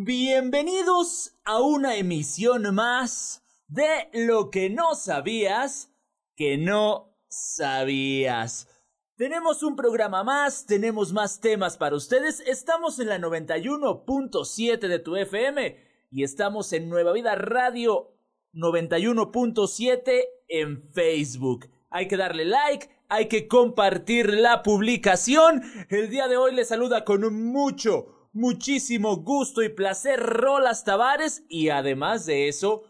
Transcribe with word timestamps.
Bienvenidos 0.00 1.34
a 1.44 1.60
una 1.60 1.96
emisión 1.96 2.72
más 2.72 3.42
de 3.66 4.08
lo 4.12 4.48
que 4.48 4.70
no 4.70 4.94
sabías 4.94 5.92
que 6.36 6.56
no 6.56 7.16
sabías. 7.26 8.68
Tenemos 9.16 9.64
un 9.64 9.74
programa 9.74 10.22
más, 10.22 10.66
tenemos 10.66 11.12
más 11.12 11.40
temas 11.40 11.76
para 11.76 11.96
ustedes. 11.96 12.38
Estamos 12.46 13.00
en 13.00 13.08
la 13.08 13.18
91.7 13.18 14.78
de 14.78 15.00
tu 15.00 15.16
FM 15.16 15.76
y 16.12 16.22
estamos 16.22 16.72
en 16.72 16.88
Nueva 16.88 17.12
Vida 17.12 17.34
Radio 17.34 18.12
91.7 18.54 20.26
en 20.46 20.92
Facebook. 20.92 21.68
Hay 21.90 22.06
que 22.06 22.16
darle 22.16 22.44
like, 22.44 22.88
hay 23.08 23.26
que 23.26 23.48
compartir 23.48 24.32
la 24.32 24.62
publicación. 24.62 25.60
El 25.88 26.08
día 26.08 26.28
de 26.28 26.36
hoy 26.36 26.54
les 26.54 26.68
saluda 26.68 27.04
con 27.04 27.34
mucho, 27.34 28.17
muchísimo 28.32 29.16
gusto 29.16 29.62
y 29.62 29.68
placer 29.68 30.20
Rolas 30.20 30.84
Tavares 30.84 31.44
y 31.48 31.68
además 31.68 32.26
de 32.26 32.48
eso, 32.48 32.84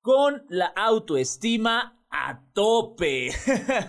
con 0.00 0.44
la 0.48 0.66
autoestima 0.66 2.04
a 2.10 2.44
tope. 2.52 3.30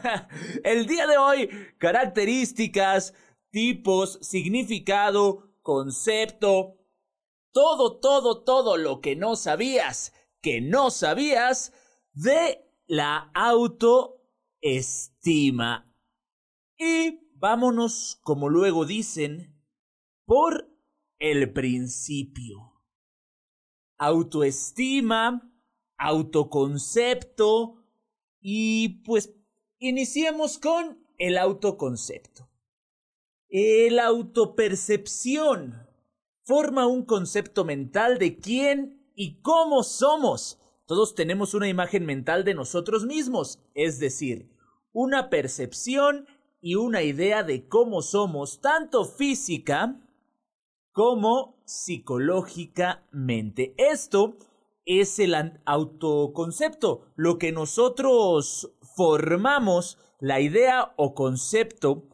El 0.64 0.88
día 0.88 1.08
de 1.08 1.18
hoy, 1.18 1.50
características, 1.78 3.14
tipos, 3.52 4.20
significado, 4.22 5.54
concepto, 5.62 6.78
todo, 7.52 8.00
todo, 8.00 8.44
todo 8.44 8.78
lo 8.78 9.02
que 9.02 9.16
no 9.16 9.36
sabías, 9.36 10.14
que 10.42 10.62
no 10.62 10.92
sabías 10.92 11.72
de 12.14 12.68
la 12.88 13.32
autoestima. 13.34 14.22
Y 16.78 17.20
vámonos, 17.36 18.20
como 18.24 18.50
luego 18.50 18.86
dicen, 18.86 19.56
por 20.26 20.75
el 21.20 21.52
principio. 21.54 22.74
Autoestima, 23.98 25.52
autoconcepto 25.98 27.84
y 28.42 29.02
pues 29.04 29.34
iniciemos 29.80 30.58
con 30.58 31.00
el 31.18 31.38
autoconcepto. 31.38 32.50
El 33.48 34.00
autopercepción 34.00 35.88
forma 36.44 36.88
un 36.88 37.06
concepto 37.06 37.64
mental 37.64 38.18
de 38.20 38.38
quién 38.38 39.10
y 39.16 39.42
cómo 39.42 39.84
somos. 39.84 40.60
Todos 40.86 41.16
tenemos 41.16 41.54
una 41.54 41.70
imagen 41.70 42.06
mental 42.06 42.44
de 42.44 42.54
nosotros 42.54 43.06
mismos, 43.06 43.60
es 43.74 44.00
decir, 44.00 44.52
una 44.92 45.30
percepción 45.30 46.28
y 46.62 46.76
una 46.76 47.02
idea 47.02 47.44
de 47.44 47.68
cómo 47.68 48.02
somos, 48.02 48.62
tanto 48.62 49.06
física 49.06 50.05
como 50.96 51.62
psicológicamente. 51.66 53.76
Esto 53.78 54.38
es 54.86 55.20
el 55.20 55.36
autoconcepto, 55.66 57.12
lo 57.18 57.38
que 57.38 57.52
nosotros 57.52 58.72
formamos, 58.96 59.98
la 60.22 60.40
idea 60.40 60.94
o 60.96 61.14
concepto 61.14 62.08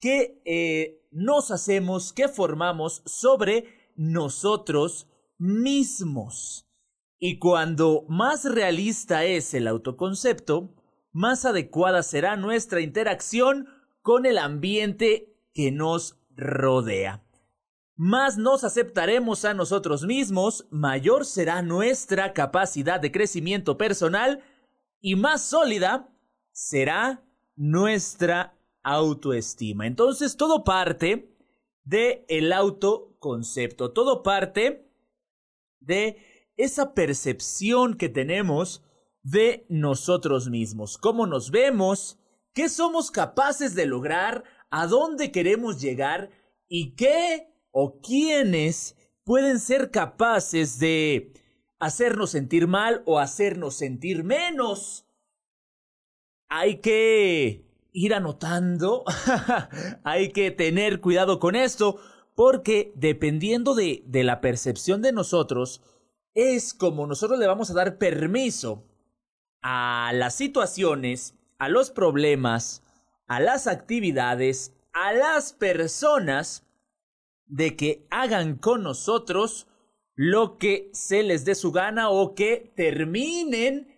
que 0.00 0.42
eh, 0.44 1.00
nos 1.10 1.50
hacemos, 1.50 2.12
que 2.12 2.28
formamos 2.28 3.00
sobre 3.06 3.64
nosotros 3.96 5.08
mismos. 5.38 6.68
Y 7.18 7.38
cuando 7.38 8.04
más 8.06 8.44
realista 8.44 9.24
es 9.24 9.54
el 9.54 9.66
autoconcepto, 9.66 10.74
más 11.10 11.46
adecuada 11.46 12.02
será 12.02 12.36
nuestra 12.36 12.82
interacción 12.82 13.66
con 14.02 14.26
el 14.26 14.36
ambiente 14.36 15.34
que 15.54 15.72
nos 15.72 16.20
rodea 16.36 17.25
más 17.96 18.36
nos 18.36 18.62
aceptaremos 18.62 19.44
a 19.46 19.54
nosotros 19.54 20.04
mismos, 20.04 20.66
mayor 20.70 21.24
será 21.24 21.62
nuestra 21.62 22.34
capacidad 22.34 23.00
de 23.00 23.10
crecimiento 23.10 23.78
personal 23.78 24.42
y 25.00 25.16
más 25.16 25.42
sólida 25.42 26.08
será 26.52 27.24
nuestra 27.56 28.54
autoestima. 28.82 29.86
Entonces 29.86 30.36
todo 30.36 30.62
parte 30.62 31.34
de 31.84 32.26
autoconcepto, 32.54 33.92
todo 33.92 34.22
parte 34.22 34.90
de 35.80 36.18
esa 36.56 36.92
percepción 36.94 37.96
que 37.96 38.08
tenemos 38.08 38.84
de 39.22 39.64
nosotros 39.68 40.48
mismos, 40.48 40.98
cómo 40.98 41.26
nos 41.26 41.50
vemos, 41.50 42.18
qué 42.52 42.68
somos 42.68 43.10
capaces 43.10 43.74
de 43.74 43.86
lograr, 43.86 44.44
a 44.70 44.86
dónde 44.86 45.30
queremos 45.30 45.80
llegar 45.80 46.30
y 46.68 46.94
qué 46.96 47.55
o 47.78 48.00
quiénes 48.00 48.96
pueden 49.22 49.60
ser 49.60 49.90
capaces 49.90 50.78
de 50.78 51.34
hacernos 51.78 52.30
sentir 52.30 52.66
mal 52.68 53.02
o 53.04 53.18
hacernos 53.18 53.74
sentir 53.74 54.24
menos. 54.24 55.06
Hay 56.48 56.80
que 56.80 57.66
ir 57.92 58.14
anotando, 58.14 59.04
hay 60.04 60.32
que 60.32 60.50
tener 60.50 61.02
cuidado 61.02 61.38
con 61.38 61.54
esto, 61.54 61.98
porque 62.34 62.94
dependiendo 62.96 63.74
de, 63.74 64.02
de 64.06 64.24
la 64.24 64.40
percepción 64.40 65.02
de 65.02 65.12
nosotros, 65.12 65.82
es 66.32 66.72
como 66.72 67.06
nosotros 67.06 67.38
le 67.38 67.46
vamos 67.46 67.68
a 67.70 67.74
dar 67.74 67.98
permiso 67.98 68.88
a 69.60 70.12
las 70.14 70.34
situaciones, 70.34 71.34
a 71.58 71.68
los 71.68 71.90
problemas, 71.90 72.82
a 73.26 73.38
las 73.38 73.66
actividades, 73.66 74.72
a 74.94 75.12
las 75.12 75.52
personas 75.52 76.65
de 77.46 77.76
que 77.76 78.06
hagan 78.10 78.56
con 78.56 78.82
nosotros 78.82 79.68
lo 80.14 80.56
que 80.58 80.90
se 80.92 81.22
les 81.22 81.44
dé 81.44 81.54
su 81.54 81.72
gana 81.72 82.10
o 82.10 82.34
que 82.34 82.72
terminen 82.74 83.88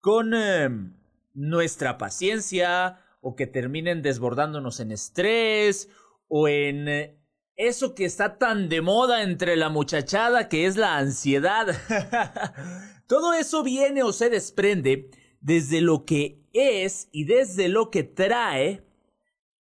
con 0.00 0.34
em, 0.34 0.96
nuestra 1.34 1.98
paciencia 1.98 3.00
o 3.20 3.36
que 3.36 3.46
terminen 3.46 4.02
desbordándonos 4.02 4.80
en 4.80 4.92
estrés 4.92 5.88
o 6.28 6.48
en 6.48 6.88
eh, 6.88 7.18
eso 7.56 7.94
que 7.94 8.04
está 8.04 8.38
tan 8.38 8.68
de 8.68 8.80
moda 8.80 9.22
entre 9.22 9.56
la 9.56 9.68
muchachada 9.68 10.48
que 10.48 10.66
es 10.66 10.76
la 10.76 10.96
ansiedad. 10.96 11.66
Todo 13.06 13.32
eso 13.34 13.62
viene 13.62 14.02
o 14.02 14.12
se 14.12 14.30
desprende 14.30 15.10
desde 15.40 15.80
lo 15.80 16.04
que 16.04 16.48
es 16.52 17.08
y 17.12 17.24
desde 17.24 17.68
lo 17.68 17.90
que 17.90 18.04
trae 18.04 18.86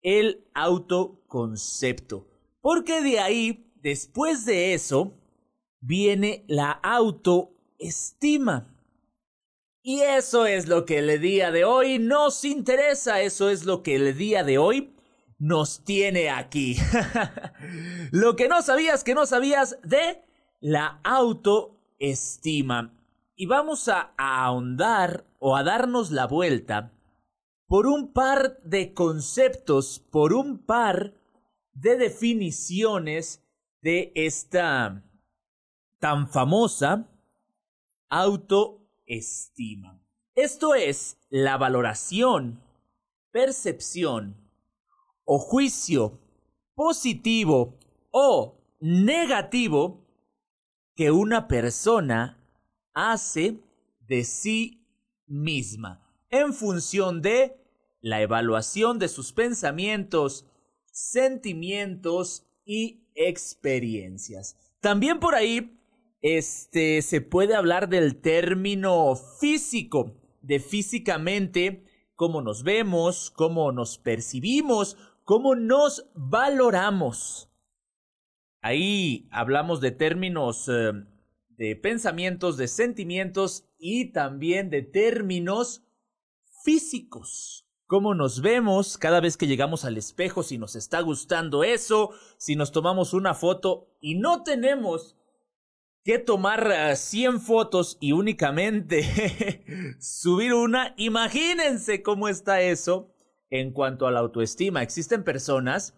el 0.01 0.49
autoconcepto. 0.55 2.32
Porque 2.63 3.03
de 3.03 3.21
ahí, 3.21 3.71
después 3.83 4.47
de 4.47 4.73
eso, 4.73 5.13
viene 5.81 6.45
la 6.47 6.71
autoestima. 6.71 8.69
Y 9.83 10.01
eso 10.01 10.47
es 10.47 10.69
lo 10.69 10.87
que 10.87 11.01
el 11.01 11.21
día 11.21 11.51
de 11.51 11.65
hoy 11.65 11.99
nos 11.99 12.45
interesa, 12.45 13.21
eso 13.21 13.51
es 13.51 13.65
lo 13.65 13.83
que 13.83 13.97
el 13.97 14.17
día 14.17 14.45
de 14.45 14.57
hoy 14.57 14.95
nos 15.41 15.83
tiene 15.85 16.31
aquí. 16.31 16.77
lo 18.13 18.37
que 18.37 18.47
no 18.49 18.63
sabías 18.63 19.03
que 19.03 19.17
no 19.17 19.27
sabías 19.27 19.77
de 19.83 20.23
la 20.61 21.01
autoestima. 21.03 22.95
Y 23.35 23.47
vamos 23.47 23.89
a, 23.89 24.15
ahondar 24.17 25.27
o 25.41 25.57
a 25.57 25.65
darnos 25.65 26.13
la 26.13 26.29
vuelta 26.29 26.93
por 27.67 27.89
un 27.89 28.13
par 28.13 28.61
de 28.63 28.95
conceptos, 28.95 29.99
por 29.99 30.33
un 30.33 30.59
par 30.59 31.15
de 31.73 31.97
definiciones 31.97 33.43
de 33.81 34.13
esta 34.15 35.03
tan 35.99 36.29
famosa 36.29 37.09
autoestima. 38.09 40.01
Esto 40.35 40.75
es 40.75 41.19
la 41.29 41.57
valoración, 41.57 42.63
percepción 43.31 44.37
o 45.25 45.39
juicio 45.39 46.19
positivo 46.75 47.79
o 48.11 48.59
negativo 48.81 50.05
que 50.95 51.11
una 51.11 51.49
persona 51.49 52.39
hace 52.93 53.61
de 54.01 54.25
sí 54.25 54.87
misma 55.27 56.03
en 56.29 56.53
función 56.53 57.23
de 57.23 57.59
la 58.01 58.21
evaluación 58.21 58.99
de 58.99 59.09
sus 59.09 59.33
pensamientos, 59.33 60.47
sentimientos 60.93 62.47
y 62.65 63.09
experiencias. 63.15 64.57
También 64.81 65.19
por 65.19 65.35
ahí 65.35 65.79
este 66.21 67.03
se 67.03 67.21
puede 67.21 67.57
hablar 67.57 67.89
del 67.89 68.21
término 68.21 69.17
físico, 69.17 70.15
de 70.41 70.61
físicamente 70.61 71.85
cómo 72.15 72.43
nos 72.43 72.63
vemos, 72.63 73.33
cómo 73.33 73.73
nos 73.73 73.99
percibimos, 73.99 74.97
cómo 75.25 75.57
nos 75.57 76.09
valoramos. 76.15 77.49
Ahí 78.61 79.27
hablamos 79.33 79.81
de 79.81 79.91
términos 79.91 80.69
eh, 80.69 80.93
de 81.49 81.75
pensamientos, 81.75 82.57
de 82.57 82.69
sentimientos 82.69 83.65
y 83.79 84.13
también 84.13 84.71
de 84.71 84.83
términos 84.83 85.83
físicos 86.65 87.62
cómo 87.93 88.15
nos 88.15 88.41
vemos 88.41 88.97
cada 88.97 89.21
vez 89.21 89.37
que 89.37 89.47
llegamos 89.47 89.85
al 89.85 89.99
espejo, 89.99 90.43
si 90.43 90.57
nos 90.57 90.77
está 90.77 91.03
gustando 91.03 91.63
eso, 91.63 92.13
si 92.39 92.57
nos 92.57 92.73
tomamos 92.73 93.13
una 93.13 93.35
foto 93.35 93.91
y 94.01 94.15
no 94.15 94.45
tenemos 94.45 95.19
que 96.03 96.19
tomar 96.19 96.97
100 96.97 97.43
fotos 97.43 97.99
y 98.01 98.13
únicamente 98.13 99.99
subir 100.01 100.55
una. 100.55 100.95
Imagínense 100.97 102.03
cómo 102.03 102.31
está 102.31 102.63
eso 102.63 103.13
en 103.51 103.75
cuanto 103.75 104.07
a 104.07 104.11
la 104.11 104.21
autoestima. 104.21 104.83
Existen 104.83 105.23
personas 105.23 105.95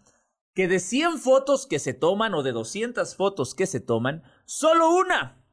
que 0.52 0.66
de 0.66 0.80
100 0.80 1.18
fotos 1.18 1.64
que 1.64 1.78
se 1.78 1.94
toman 1.94 2.34
o 2.34 2.42
de 2.42 2.50
200 2.50 3.14
fotos 3.14 3.54
que 3.54 3.66
se 3.66 3.78
toman, 3.78 4.24
solo 4.46 4.92
una, 4.92 5.46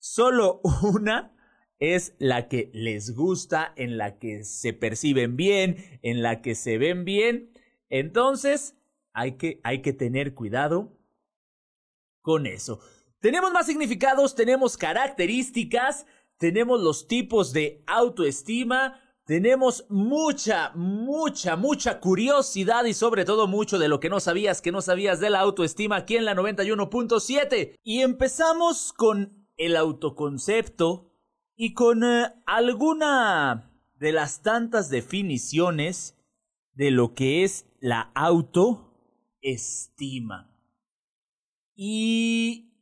solo 0.00 0.60
una 0.82 1.37
es 1.78 2.14
la 2.18 2.48
que 2.48 2.70
les 2.72 3.14
gusta, 3.14 3.72
en 3.76 3.98
la 3.98 4.18
que 4.18 4.44
se 4.44 4.72
perciben 4.72 5.36
bien, 5.36 5.98
en 6.02 6.22
la 6.22 6.42
que 6.42 6.54
se 6.54 6.78
ven 6.78 7.04
bien. 7.04 7.52
Entonces, 7.88 8.76
hay 9.12 9.36
que, 9.36 9.60
hay 9.64 9.82
que 9.82 9.92
tener 9.92 10.34
cuidado 10.34 10.98
con 12.20 12.46
eso. 12.46 12.80
Tenemos 13.20 13.52
más 13.52 13.66
significados, 13.66 14.34
tenemos 14.34 14.76
características, 14.76 16.06
tenemos 16.36 16.80
los 16.80 17.08
tipos 17.08 17.52
de 17.52 17.82
autoestima, 17.86 19.00
tenemos 19.24 19.84
mucha, 19.88 20.72
mucha, 20.74 21.56
mucha 21.56 22.00
curiosidad 22.00 22.84
y 22.84 22.94
sobre 22.94 23.24
todo 23.24 23.46
mucho 23.46 23.78
de 23.78 23.88
lo 23.88 24.00
que 24.00 24.08
no 24.08 24.20
sabías, 24.20 24.62
que 24.62 24.72
no 24.72 24.80
sabías 24.80 25.20
de 25.20 25.30
la 25.30 25.40
autoestima 25.40 25.96
aquí 25.96 26.16
en 26.16 26.24
la 26.24 26.34
91.7. 26.34 27.78
Y 27.82 28.00
empezamos 28.00 28.92
con 28.92 29.46
el 29.56 29.76
autoconcepto 29.76 31.07
y 31.58 31.74
con 31.74 32.02
eh, 32.04 32.32
alguna 32.46 33.70
de 33.98 34.12
las 34.12 34.40
tantas 34.42 34.88
definiciones 34.90 36.16
de 36.72 36.92
lo 36.92 37.14
que 37.14 37.42
es 37.42 37.66
la 37.80 38.12
autoestima. 38.14 38.96
Y 41.74 42.72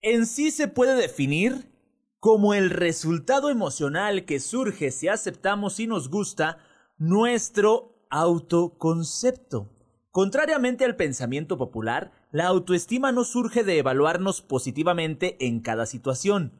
en 0.00 0.26
sí 0.26 0.52
se 0.52 0.68
puede 0.68 0.94
definir 0.94 1.72
como 2.20 2.54
el 2.54 2.70
resultado 2.70 3.50
emocional 3.50 4.24
que 4.24 4.38
surge 4.38 4.92
si 4.92 5.08
aceptamos 5.08 5.80
y 5.80 5.88
nos 5.88 6.08
gusta 6.08 6.58
nuestro 6.98 8.06
autoconcepto. 8.10 9.72
Contrariamente 10.12 10.84
al 10.84 10.94
pensamiento 10.94 11.58
popular, 11.58 12.12
la 12.30 12.46
autoestima 12.46 13.10
no 13.10 13.24
surge 13.24 13.64
de 13.64 13.78
evaluarnos 13.78 14.40
positivamente 14.40 15.36
en 15.44 15.58
cada 15.58 15.84
situación, 15.84 16.52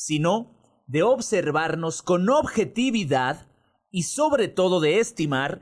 sino 0.00 0.56
de 0.86 1.02
observarnos 1.02 2.02
con 2.02 2.30
objetividad 2.30 3.46
y 3.90 4.04
sobre 4.04 4.48
todo 4.48 4.80
de 4.80 4.98
estimar 4.98 5.60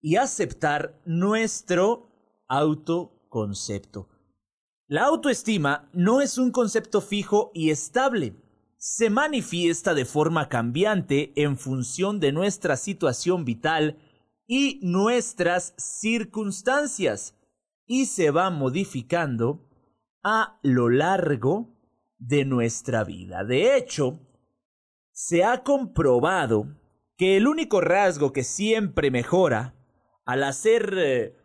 y 0.00 0.16
aceptar 0.16 0.98
nuestro 1.04 2.08
autoconcepto. 2.48 4.08
La 4.88 5.04
autoestima 5.04 5.90
no 5.92 6.22
es 6.22 6.38
un 6.38 6.52
concepto 6.52 7.02
fijo 7.02 7.50
y 7.52 7.68
estable. 7.68 8.34
Se 8.78 9.10
manifiesta 9.10 9.92
de 9.92 10.06
forma 10.06 10.48
cambiante 10.48 11.32
en 11.36 11.58
función 11.58 12.18
de 12.18 12.32
nuestra 12.32 12.76
situación 12.76 13.44
vital 13.44 13.98
y 14.46 14.80
nuestras 14.82 15.74
circunstancias 15.76 17.34
y 17.84 18.06
se 18.06 18.30
va 18.30 18.48
modificando 18.48 19.68
a 20.22 20.58
lo 20.62 20.88
largo 20.88 21.75
de 22.18 22.44
nuestra 22.44 23.04
vida. 23.04 23.44
De 23.44 23.76
hecho, 23.76 24.20
se 25.12 25.44
ha 25.44 25.62
comprobado 25.62 26.66
que 27.16 27.36
el 27.36 27.46
único 27.46 27.80
rasgo 27.80 28.32
que 28.32 28.44
siempre 28.44 29.10
mejora 29.10 29.74
al 30.24 30.42
hacer 30.42 30.94
eh, 30.98 31.36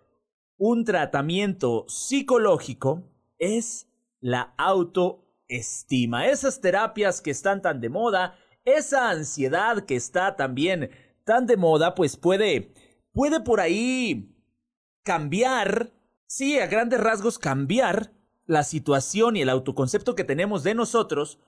un 0.58 0.84
tratamiento 0.84 1.86
psicológico 1.88 3.04
es 3.38 3.88
la 4.20 4.54
autoestima. 4.58 6.28
Esas 6.28 6.62
terapias 6.62 7.22
que 7.22 7.32
están 7.32 7.62
tan 7.62 7.80
de 7.80 7.90
moda, 7.90 8.38
esa 8.66 9.10
ansiedad 9.10 9.86
que 9.86 9.96
está 9.96 10.36
también 10.36 10.92
tan 11.24 11.46
de 11.48 11.58
moda, 11.58 11.96
pues 11.96 12.18
puede, 12.18 12.74
puede 13.14 13.40
por 13.40 13.60
ahí 13.60 14.36
cambiar, 15.04 15.92
sí, 16.28 16.60
a 16.60 16.68
grandes 16.68 17.00
rasgos 17.00 17.40
cambiar 17.40 18.12
la 18.46 18.64
situación 18.64 19.36
y 19.36 19.42
el 19.42 19.50
autoconcepto 19.50 20.16
que 20.16 20.24
tenemos 20.24 20.64
de 20.64 20.76
nosotros 20.76 21.40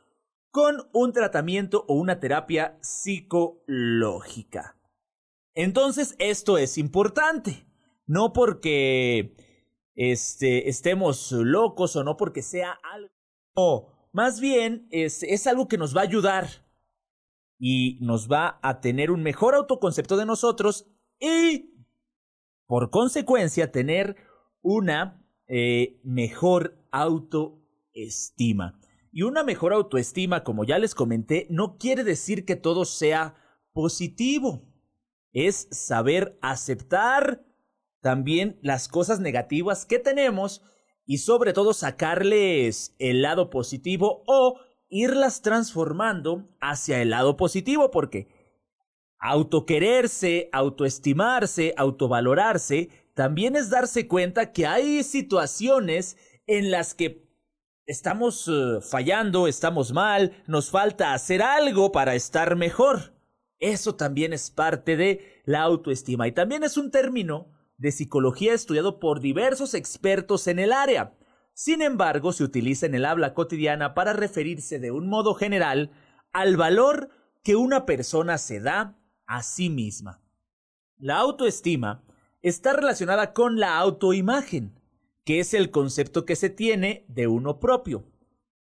con 0.51 0.87
un 0.93 1.13
tratamiento 1.13 1.85
o 1.87 1.95
una 1.95 2.19
terapia 2.19 2.77
psicológica. 2.81 4.77
Entonces, 5.55 6.15
esto 6.19 6.57
es 6.57 6.77
importante. 6.77 7.65
No 8.05 8.33
porque 8.33 9.35
este, 9.95 10.69
estemos 10.69 11.31
locos 11.31 11.95
o 11.95 12.03
no 12.03 12.17
porque 12.17 12.41
sea 12.41 12.77
algo. 12.83 13.93
más 14.11 14.39
bien 14.39 14.87
es, 14.91 15.23
es 15.23 15.47
algo 15.47 15.67
que 15.67 15.77
nos 15.77 15.95
va 15.95 16.01
a 16.01 16.05
ayudar 16.05 16.47
y 17.57 17.97
nos 18.01 18.31
va 18.31 18.59
a 18.61 18.81
tener 18.81 19.09
un 19.09 19.23
mejor 19.23 19.55
autoconcepto 19.55 20.17
de 20.17 20.25
nosotros 20.25 20.87
y, 21.19 21.73
por 22.67 22.89
consecuencia, 22.89 23.71
tener 23.71 24.17
una 24.61 25.23
eh, 25.47 25.99
mejor 26.03 26.82
autoestima. 26.93 28.79
Y 29.11 29.23
una 29.23 29.43
mejor 29.43 29.73
autoestima, 29.73 30.43
como 30.43 30.63
ya 30.63 30.79
les 30.79 30.95
comenté, 30.95 31.47
no 31.49 31.77
quiere 31.77 32.03
decir 32.05 32.45
que 32.45 32.55
todo 32.55 32.85
sea 32.85 33.35
positivo. 33.73 34.63
Es 35.33 35.67
saber 35.71 36.37
aceptar 36.41 37.43
también 38.01 38.59
las 38.61 38.87
cosas 38.87 39.19
negativas 39.19 39.85
que 39.85 39.99
tenemos 39.99 40.61
y 41.05 41.17
sobre 41.17 41.53
todo 41.53 41.73
sacarles 41.73 42.95
el 42.99 43.21
lado 43.21 43.49
positivo 43.49 44.23
o 44.27 44.59
irlas 44.89 45.41
transformando 45.41 46.49
hacia 46.61 47.01
el 47.01 47.09
lado 47.09 47.35
positivo 47.35 47.89
porque 47.91 48.27
autoquererse, 49.17 50.49
autoestimarse, 50.51 51.73
autovalorarse, 51.77 52.89
también 53.13 53.55
es 53.55 53.69
darse 53.69 54.07
cuenta 54.07 54.51
que 54.51 54.67
hay 54.67 55.01
situaciones 55.03 56.17
en 56.47 56.71
las 56.71 56.93
que 56.93 57.27
estamos 57.85 58.47
eh, 58.47 58.79
fallando, 58.81 59.47
estamos 59.47 59.91
mal, 59.91 60.43
nos 60.47 60.69
falta 60.69 61.13
hacer 61.13 61.41
algo 61.41 61.91
para 61.91 62.15
estar 62.15 62.55
mejor. 62.55 63.13
Eso 63.59 63.95
también 63.95 64.33
es 64.33 64.51
parte 64.51 64.97
de 64.97 65.41
la 65.45 65.61
autoestima 65.61 66.27
y 66.27 66.31
también 66.31 66.63
es 66.63 66.77
un 66.77 66.91
término 66.91 67.51
de 67.77 67.91
psicología 67.91 68.53
estudiado 68.53 68.99
por 68.99 69.19
diversos 69.19 69.73
expertos 69.73 70.47
en 70.47 70.59
el 70.59 70.73
área. 70.73 71.15
Sin 71.53 71.81
embargo, 71.81 72.33
se 72.33 72.43
utiliza 72.43 72.85
en 72.85 72.95
el 72.95 73.05
habla 73.05 73.33
cotidiana 73.33 73.93
para 73.93 74.13
referirse 74.13 74.79
de 74.79 74.91
un 74.91 75.07
modo 75.07 75.33
general 75.35 75.91
al 76.31 76.57
valor 76.57 77.09
que 77.43 77.55
una 77.55 77.85
persona 77.85 78.37
se 78.37 78.59
da 78.59 78.97
a 79.27 79.43
sí 79.43 79.69
misma. 79.69 80.21
La 80.97 81.17
autoestima 81.17 82.03
está 82.41 82.73
relacionada 82.73 83.33
con 83.33 83.59
la 83.59 83.77
autoimagen, 83.77 84.79
que 85.25 85.39
es 85.39 85.53
el 85.53 85.71
concepto 85.71 86.25
que 86.25 86.35
se 86.35 86.49
tiene 86.49 87.05
de 87.07 87.27
uno 87.27 87.59
propio, 87.59 88.03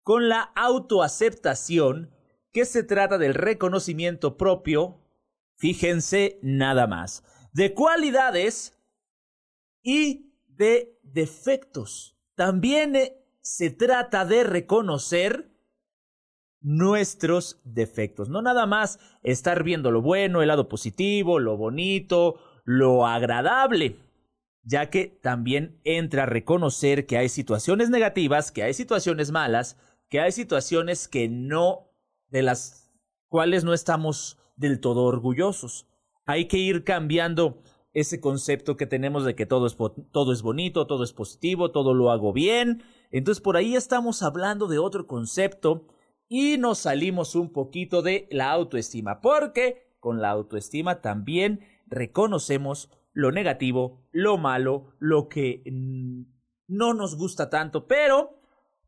con 0.03 0.29
la 0.29 0.41
autoaceptación, 0.41 2.11
que 2.53 2.65
se 2.65 2.83
trata 2.83 3.19
del 3.19 3.35
reconocimiento 3.35 4.37
propio, 4.37 5.01
fíjense 5.57 6.39
nada 6.43 6.87
más, 6.87 7.25
de 7.53 7.75
cualidades 7.75 8.79
y 9.83 10.33
de 10.47 10.99
defectos. 11.03 12.17
También 12.35 12.97
eh, 12.97 13.25
se 13.41 13.71
trata 13.71 14.25
de 14.25 14.45
reconocer 14.45 15.51
nuestros 16.61 17.61
defectos. 17.65 18.29
No 18.29 18.41
nada 18.41 18.67
más 18.67 19.01
estar 19.23 19.65
viendo 19.65 19.91
lo 19.91 20.01
bueno, 20.01 20.43
el 20.43 20.49
lado 20.49 20.69
positivo, 20.69 21.39
lo 21.39 21.57
bonito, 21.57 22.39
lo 22.65 23.07
agradable, 23.07 23.97
ya 24.65 24.91
que 24.91 25.07
también 25.07 25.81
entra 25.85 26.25
a 26.25 26.27
reconocer 26.27 27.07
que 27.07 27.19
hay 27.19 27.29
situaciones 27.29 27.91
negativas, 27.91 28.53
que 28.53 28.63
hay 28.63 28.75
situaciones 28.75 29.31
malas, 29.31 29.77
que 30.09 30.21
hay 30.21 30.33
situaciones 30.33 31.09
que 31.09 31.29
no, 31.29 31.91
de 32.29 32.43
las 32.43 32.93
cuales 33.29 33.65
no 33.65 33.73
estamos 33.73 34.39
del 34.57 34.81
todo 34.81 35.05
orgullosos. 35.05 35.89
Hay 36.27 36.47
que 36.47 36.59
ir 36.59 36.85
cambiando 36.85 37.63
ese 37.93 38.21
concepto 38.21 38.77
que 38.77 38.87
tenemos 38.87 39.25
de 39.25 39.35
que 39.35 39.47
todo 39.47 39.67
es, 39.67 39.77
todo 40.13 40.33
es 40.33 40.43
bonito, 40.43 40.87
todo 40.87 41.05
es 41.05 41.13
positivo, 41.13 41.71
todo 41.73 41.95
lo 41.95 42.11
hago 42.11 42.33
bien. 42.33 42.83
Entonces 43.11 43.43
por 43.43 43.57
ahí 43.57 43.75
estamos 43.75 44.23
hablando 44.23 44.67
de 44.69 44.79
otro 44.79 45.07
concepto 45.07 45.87
y 46.29 46.57
nos 46.57 46.79
salimos 46.79 47.35
un 47.35 47.53
poquito 47.53 48.01
de 48.01 48.29
la 48.31 48.51
autoestima, 48.53 49.21
porque 49.21 49.93
con 50.01 50.23
la 50.23 50.31
autoestima 50.31 51.01
también 51.03 51.61
reconocemos 51.87 52.91
lo 53.13 53.33
negativo, 53.33 54.07
lo 54.11 54.39
malo, 54.39 54.95
lo 54.99 55.29
que 55.29 55.63
no 56.69 56.95
nos 56.95 57.17
gusta 57.17 57.51
tanto, 57.51 57.87
pero 57.87 58.41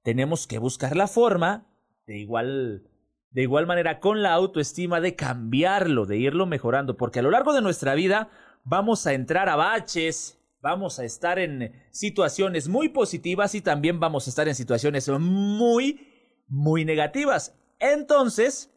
tenemos 0.02 0.46
que 0.46 0.58
buscar 0.58 0.96
la 0.96 1.06
forma 1.06 1.66
de 2.06 2.18
igual 2.18 2.90
de 3.30 3.42
igual 3.42 3.66
manera 3.66 3.98
con 3.98 4.22
la 4.22 4.32
autoestima 4.32 5.00
de 5.00 5.16
cambiarlo, 5.16 6.06
de 6.06 6.18
irlo 6.18 6.46
mejorando, 6.46 6.96
porque 6.96 7.18
a 7.18 7.22
lo 7.22 7.32
largo 7.32 7.52
de 7.52 7.62
nuestra 7.62 7.94
vida 7.94 8.30
vamos 8.62 9.08
a 9.08 9.12
entrar 9.12 9.48
a 9.48 9.56
baches, 9.56 10.38
vamos 10.60 11.00
a 11.00 11.04
estar 11.04 11.40
en 11.40 11.72
situaciones 11.90 12.68
muy 12.68 12.90
positivas 12.90 13.56
y 13.56 13.60
también 13.60 13.98
vamos 13.98 14.26
a 14.26 14.30
estar 14.30 14.46
en 14.46 14.54
situaciones 14.54 15.08
muy 15.08 16.14
muy 16.46 16.84
negativas. 16.84 17.56
Entonces, 17.78 18.72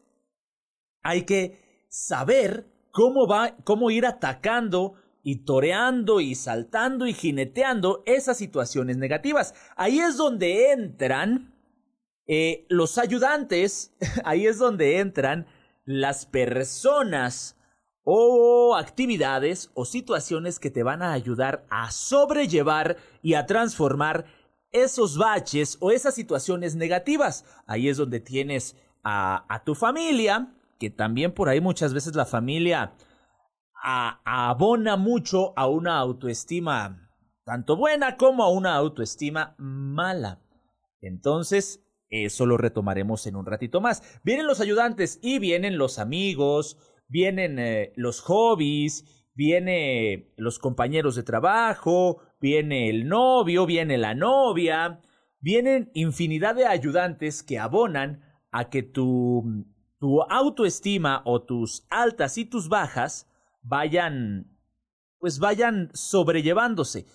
hay 1.04 1.24
que 1.24 1.86
saber 1.90 2.68
cómo 2.92 3.28
va, 3.28 3.56
cómo 3.64 3.92
ir 3.92 4.06
atacando 4.06 4.96
y 5.28 5.44
toreando 5.44 6.22
y 6.22 6.36
saltando 6.36 7.06
y 7.06 7.12
jineteando 7.12 8.02
esas 8.06 8.38
situaciones 8.38 8.96
negativas. 8.96 9.54
Ahí 9.76 10.00
es 10.00 10.16
donde 10.16 10.72
entran 10.72 11.54
eh, 12.28 12.66
los 12.70 12.98
ayudantes, 12.98 13.94
ahí 14.24 14.48
es 14.48 14.58
donde 14.58 15.00
entran 15.00 15.46
las 15.84 16.26
personas 16.26 17.58
o 18.06 18.78
actividades 18.78 19.70
o 19.74 19.84
situaciones 19.84 20.60
que 20.60 20.72
te 20.72 20.84
van 20.84 21.02
a 21.02 21.12
ayudar 21.12 21.66
a 21.70 21.92
sobrellevar 21.92 22.96
y 23.22 23.34
a 23.34 23.46
transformar 23.46 24.28
esos 24.72 25.18
baches 25.18 25.76
o 25.82 25.92
esas 25.92 26.16
situaciones 26.16 26.78
negativas. 26.78 27.44
Ahí 27.66 27.90
es 27.90 27.98
donde 27.98 28.22
tienes 28.22 28.78
a, 29.04 29.44
a 29.54 29.66
tu 29.66 29.76
familia, 29.76 30.54
que 30.80 30.90
también 30.90 31.34
por 31.34 31.50
ahí 31.50 31.60
muchas 31.60 31.94
veces 31.94 32.16
la 32.16 32.26
familia 32.26 32.94
abona 33.88 34.98
mucho 34.98 35.54
a 35.58 35.68
una 35.68 35.98
autoestima 35.98 37.08
tanto 37.48 37.78
buena 37.78 38.18
como 38.18 38.44
a 38.44 38.50
una 38.50 38.76
autoestima 38.76 39.56
mala. 39.58 40.42
Entonces, 41.00 41.82
eso 42.10 42.46
lo 42.46 42.58
retomaremos 42.58 43.26
en 43.26 43.38
un 43.38 43.46
ratito 43.46 43.80
más. 43.80 44.20
Vienen 44.22 44.48
los 44.48 44.60
ayudantes 44.60 45.18
y 45.22 45.40
vienen 45.40 45.78
los 45.78 45.98
amigos, 45.98 46.78
vienen 47.08 47.58
eh, 47.58 47.94
los 47.96 48.20
hobbies, 48.20 49.30
vienen 49.34 50.34
los 50.36 50.60
compañeros 50.60 51.16
de 51.16 51.24
trabajo, 51.24 52.22
viene 52.42 52.90
el 52.90 53.08
novio, 53.08 53.66
viene 53.66 53.98
la 53.98 54.14
novia, 54.14 55.00
vienen 55.40 55.90
infinidad 55.94 56.54
de 56.54 56.66
ayudantes 56.66 57.44
que 57.44 57.60
abonan 57.60 58.26
a 58.52 58.70
que 58.70 58.84
tu, 58.84 59.64
tu 60.00 60.22
autoestima 60.24 61.22
o 61.24 61.44
tus 61.44 61.88
altas 61.90 62.38
y 62.38 62.44
tus 62.44 62.68
bajas 62.68 63.26
vayan, 63.68 64.48
pues 65.20 65.40
vayan 65.40 65.90
sobrellevándose. 65.94 67.06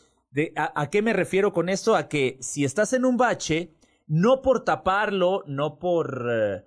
A, 0.56 0.88
qué 0.88 1.02
me 1.02 1.12
refiero 1.12 1.52
con 1.52 1.68
esto? 1.68 1.94
A 1.94 2.09
que 2.09 2.38
si 2.40 2.64
estás 2.64 2.92
en 2.92 3.04
un 3.04 3.16
bache, 3.16 3.75
no 4.06 4.40
por 4.42 4.64
taparlo, 4.64 5.44
no 5.47 5.78
por 5.78 6.26
eh, 6.30 6.64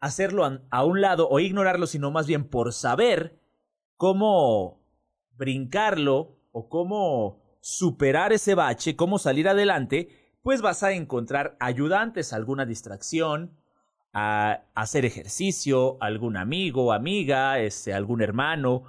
hacerlo 0.00 0.44
a, 0.70 0.84
un 0.84 1.00
lado 1.00 1.28
o 1.28 1.40
ignorarlo, 1.40 1.86
sino 1.86 2.10
más 2.10 2.26
bien 2.26 2.44
por 2.44 2.72
saber 2.72 3.40
cómo 3.96 4.80
brincarlo 5.32 6.38
o 6.52 6.68
cómo 6.68 7.42
superar 7.60 8.32
ese 8.32 8.54
bache, 8.54 8.96
cómo 8.96 9.18
salir 9.18 9.48
adelante, 9.48 10.08
pues 10.42 10.62
vas 10.62 10.82
a 10.82 10.92
encontrar 10.92 11.56
ayudantes, 11.60 12.32
alguna 12.32 12.64
distracción, 12.64 13.58
a 14.12 14.64
hacer 14.74 15.04
ejercicio, 15.04 15.96
algún 16.00 16.36
amigo, 16.36 16.92
amiga, 16.92 17.58
este, 17.58 17.92
algún 17.92 18.22
hermano, 18.22 18.84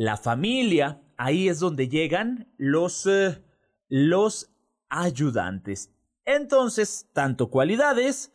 la 0.00 0.16
familia, 0.16 1.02
ahí 1.18 1.50
es 1.50 1.60
donde 1.60 1.86
llegan 1.86 2.50
los, 2.56 3.06
eh, 3.06 3.44
los 3.90 4.50
ayudantes. 4.88 5.94
Entonces, 6.24 7.10
tanto 7.12 7.50
cualidades 7.50 8.32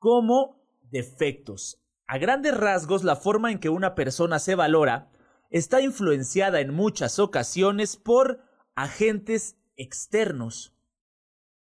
como 0.00 0.60
defectos. 0.90 1.80
A 2.08 2.18
grandes 2.18 2.56
rasgos, 2.56 3.04
la 3.04 3.14
forma 3.14 3.52
en 3.52 3.60
que 3.60 3.68
una 3.68 3.94
persona 3.94 4.40
se 4.40 4.56
valora 4.56 5.12
está 5.50 5.80
influenciada 5.80 6.58
en 6.60 6.74
muchas 6.74 7.20
ocasiones 7.20 7.96
por 7.96 8.40
agentes 8.74 9.56
externos 9.76 10.76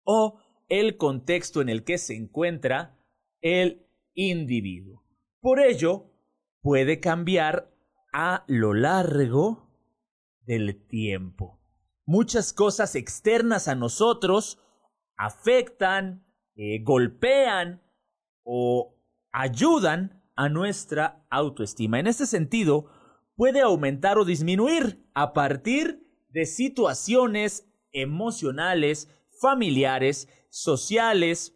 o 0.03 0.39
el 0.69 0.97
contexto 0.97 1.61
en 1.61 1.69
el 1.69 1.83
que 1.83 1.97
se 1.97 2.15
encuentra 2.15 2.95
el 3.41 3.87
individuo. 4.13 5.03
Por 5.39 5.59
ello, 5.59 6.11
puede 6.61 6.99
cambiar 6.99 7.70
a 8.11 8.43
lo 8.47 8.73
largo 8.73 9.69
del 10.45 10.85
tiempo. 10.87 11.59
Muchas 12.05 12.53
cosas 12.53 12.95
externas 12.95 13.67
a 13.67 13.75
nosotros 13.75 14.59
afectan, 15.15 16.25
eh, 16.55 16.79
golpean 16.83 17.81
o 18.43 18.97
ayudan 19.31 20.23
a 20.35 20.49
nuestra 20.49 21.25
autoestima. 21.29 21.99
En 21.99 22.07
este 22.07 22.25
sentido, 22.25 22.87
puede 23.35 23.61
aumentar 23.61 24.17
o 24.17 24.25
disminuir 24.25 25.07
a 25.13 25.33
partir 25.33 26.05
de 26.29 26.45
situaciones 26.45 27.67
emocionales, 27.91 29.09
familiares, 29.39 30.27
sociales 30.49 31.55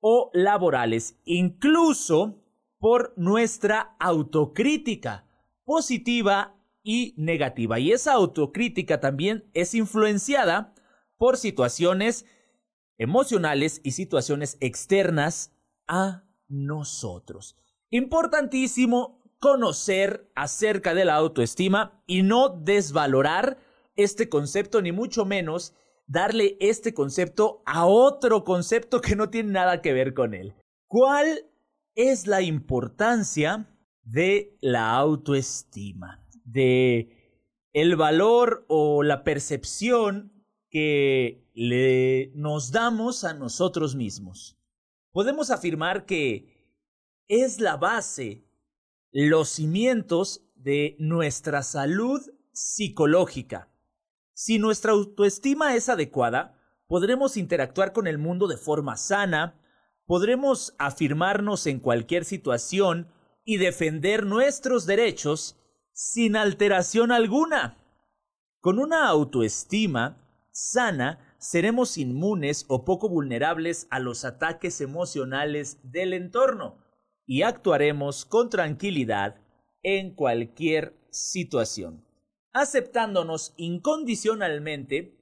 o 0.00 0.30
laborales, 0.32 1.20
incluso 1.24 2.42
por 2.78 3.12
nuestra 3.16 3.96
autocrítica 3.98 5.27
positiva 5.68 6.56
y 6.82 7.12
negativa. 7.18 7.78
Y 7.78 7.92
esa 7.92 8.14
autocrítica 8.14 9.00
también 9.00 9.50
es 9.52 9.74
influenciada 9.74 10.74
por 11.18 11.36
situaciones 11.36 12.24
emocionales 12.96 13.82
y 13.84 13.90
situaciones 13.92 14.56
externas 14.60 15.52
a 15.86 16.24
nosotros. 16.48 17.54
Importantísimo 17.90 19.22
conocer 19.40 20.32
acerca 20.34 20.94
de 20.94 21.04
la 21.04 21.16
autoestima 21.16 22.02
y 22.06 22.22
no 22.22 22.48
desvalorar 22.48 23.58
este 23.94 24.30
concepto, 24.30 24.80
ni 24.80 24.90
mucho 24.90 25.26
menos 25.26 25.74
darle 26.06 26.56
este 26.60 26.94
concepto 26.94 27.62
a 27.66 27.84
otro 27.84 28.42
concepto 28.42 29.02
que 29.02 29.16
no 29.16 29.28
tiene 29.28 29.52
nada 29.52 29.82
que 29.82 29.92
ver 29.92 30.14
con 30.14 30.32
él. 30.32 30.54
¿Cuál 30.86 31.44
es 31.94 32.26
la 32.26 32.40
importancia 32.40 33.68
de 34.08 34.56
la 34.62 34.96
autoestima, 34.96 36.26
de 36.44 37.44
el 37.74 37.94
valor 37.94 38.64
o 38.66 39.02
la 39.02 39.22
percepción 39.22 40.32
que 40.70 41.46
le 41.54 42.32
nos 42.34 42.72
damos 42.72 43.24
a 43.24 43.34
nosotros 43.34 43.94
mismos. 43.94 44.56
Podemos 45.12 45.50
afirmar 45.50 46.06
que 46.06 46.72
es 47.28 47.60
la 47.60 47.76
base, 47.76 48.46
los 49.12 49.50
cimientos 49.50 50.42
de 50.54 50.96
nuestra 50.98 51.62
salud 51.62 52.22
psicológica. 52.52 53.68
Si 54.32 54.58
nuestra 54.58 54.92
autoestima 54.92 55.76
es 55.76 55.90
adecuada, 55.90 56.58
podremos 56.86 57.36
interactuar 57.36 57.92
con 57.92 58.06
el 58.06 58.16
mundo 58.16 58.48
de 58.48 58.56
forma 58.56 58.96
sana, 58.96 59.60
podremos 60.06 60.74
afirmarnos 60.78 61.66
en 61.66 61.78
cualquier 61.78 62.24
situación 62.24 63.08
y 63.48 63.56
defender 63.56 64.26
nuestros 64.26 64.84
derechos 64.84 65.56
sin 65.94 66.36
alteración 66.36 67.10
alguna. 67.10 67.78
Con 68.60 68.78
una 68.78 69.08
autoestima 69.08 70.18
sana, 70.52 71.34
seremos 71.38 71.96
inmunes 71.96 72.66
o 72.68 72.84
poco 72.84 73.08
vulnerables 73.08 73.86
a 73.88 74.00
los 74.00 74.26
ataques 74.26 74.82
emocionales 74.82 75.78
del 75.82 76.12
entorno 76.12 76.76
y 77.24 77.40
actuaremos 77.40 78.26
con 78.26 78.50
tranquilidad 78.50 79.40
en 79.82 80.14
cualquier 80.14 80.94
situación, 81.10 82.04
aceptándonos 82.52 83.54
incondicionalmente, 83.56 85.16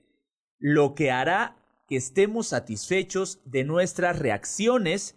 lo 0.59 0.97
que 0.97 1.12
hará 1.12 1.64
que 1.87 1.95
estemos 1.95 2.49
satisfechos 2.49 3.38
de 3.45 3.62
nuestras 3.62 4.18
reacciones 4.18 5.14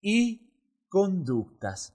y 0.00 0.40
conductas. 0.88 1.94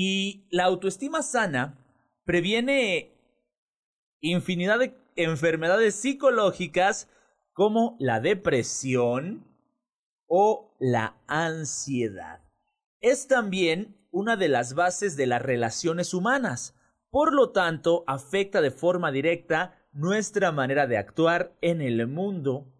Y 0.00 0.46
la 0.50 0.66
autoestima 0.66 1.22
sana 1.22 1.76
previene 2.24 3.18
infinidad 4.20 4.78
de 4.78 4.96
enfermedades 5.16 5.96
psicológicas 5.96 7.08
como 7.52 7.96
la 7.98 8.20
depresión 8.20 9.44
o 10.28 10.72
la 10.78 11.16
ansiedad. 11.26 12.44
Es 13.00 13.26
también 13.26 13.96
una 14.12 14.36
de 14.36 14.46
las 14.46 14.74
bases 14.74 15.16
de 15.16 15.26
las 15.26 15.42
relaciones 15.42 16.14
humanas. 16.14 16.76
Por 17.10 17.34
lo 17.34 17.50
tanto, 17.50 18.04
afecta 18.06 18.60
de 18.60 18.70
forma 18.70 19.10
directa 19.10 19.84
nuestra 19.90 20.52
manera 20.52 20.86
de 20.86 20.96
actuar 20.96 21.56
en 21.60 21.80
el 21.80 22.06
mundo 22.06 22.72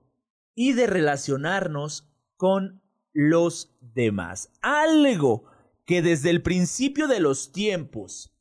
y 0.55 0.73
de 0.73 0.87
relacionarnos 0.87 2.09
con 2.37 2.81
los 3.13 3.77
demás. 3.81 4.53
Algo 4.63 5.58
que 5.89 6.03
desde 6.03 6.29
el 6.29 6.43
principio 6.43 7.09
de 7.09 7.19
los 7.19 7.51
tiempos 7.51 8.39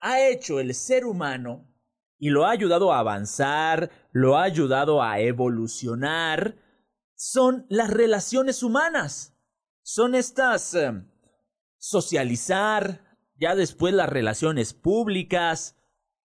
ha 0.00 0.26
hecho 0.26 0.58
el 0.58 0.74
ser 0.74 1.04
humano 1.04 1.70
y 2.18 2.30
lo 2.30 2.46
ha 2.46 2.50
ayudado 2.50 2.94
a 2.94 3.00
avanzar, 3.00 3.90
lo 4.10 4.38
ha 4.38 4.44
ayudado 4.44 5.02
a 5.02 5.20
evolucionar, 5.20 6.56
son 7.14 7.66
las 7.68 7.90
relaciones 7.90 8.62
humanas. 8.62 9.36
Son 9.82 10.14
estas 10.14 10.72
eh, 10.72 11.04
socializar, 11.76 13.18
ya 13.36 13.54
después 13.54 13.92
las 13.92 14.08
relaciones 14.08 14.72
públicas. 14.72 15.76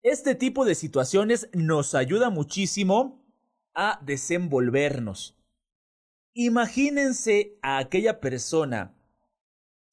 Este 0.02 0.36
tipo 0.36 0.66
de 0.66 0.76
situaciones 0.76 1.50
nos 1.54 1.96
ayuda 1.96 2.30
muchísimo 2.30 3.26
a 3.74 3.98
desenvolvernos. 4.04 5.38
Imagínense 6.34 7.58
a 7.62 7.78
aquella 7.78 8.20
persona 8.20 8.99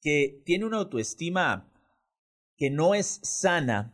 que 0.01 0.41
tiene 0.45 0.65
una 0.65 0.77
autoestima 0.77 1.71
que 2.57 2.69
no 2.69 2.95
es 2.95 3.19
sana. 3.23 3.93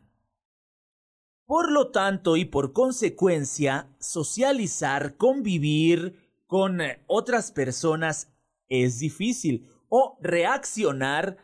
Por 1.46 1.72
lo 1.72 1.92
tanto 1.92 2.38
y 2.38 2.46
por 2.46 2.74
consecuencia, 2.74 3.94
socializar, 4.00 5.18
convivir 5.18 6.24
con 6.48 6.82
eh, 6.82 7.04
otras 7.08 7.52
personas 7.52 8.34
es 8.70 9.00
difícil 9.00 9.70
o 9.90 10.18
reaccionar 10.22 11.38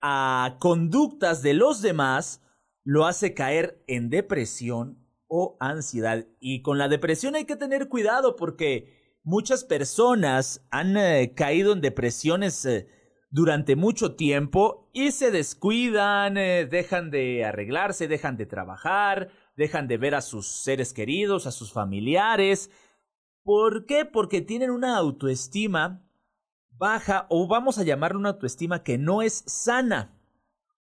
a 0.00 0.56
conductas 0.60 1.42
de 1.42 1.54
los 1.54 1.82
demás 1.82 2.42
lo 2.84 3.06
hace 3.06 3.34
caer 3.34 3.82
en 3.88 4.10
depresión 4.10 5.04
o 5.26 5.56
ansiedad. 5.58 6.26
Y 6.38 6.62
con 6.62 6.78
la 6.78 6.88
depresión 6.88 7.34
hay 7.34 7.44
que 7.44 7.56
tener 7.56 7.88
cuidado 7.88 8.36
porque 8.36 9.18
muchas 9.24 9.64
personas 9.64 10.64
han 10.70 10.96
eh, 10.96 11.32
caído 11.34 11.72
en 11.72 11.80
depresiones 11.80 12.64
eh, 12.64 12.88
durante 13.36 13.76
mucho 13.76 14.14
tiempo 14.14 14.88
y 14.94 15.12
se 15.12 15.30
descuidan, 15.30 16.38
eh, 16.38 16.64
dejan 16.64 17.10
de 17.10 17.44
arreglarse, 17.44 18.08
dejan 18.08 18.38
de 18.38 18.46
trabajar, 18.46 19.28
dejan 19.56 19.88
de 19.88 19.98
ver 19.98 20.14
a 20.14 20.22
sus 20.22 20.46
seres 20.46 20.94
queridos, 20.94 21.46
a 21.46 21.52
sus 21.52 21.70
familiares. 21.70 22.70
¿Por 23.42 23.84
qué? 23.84 24.06
Porque 24.06 24.40
tienen 24.40 24.70
una 24.70 24.96
autoestima 24.96 26.02
baja 26.70 27.26
o 27.28 27.46
vamos 27.46 27.76
a 27.76 27.82
llamarlo 27.82 28.18
una 28.18 28.30
autoestima 28.30 28.82
que 28.82 28.96
no 28.96 29.20
es 29.20 29.44
sana. 29.46 30.18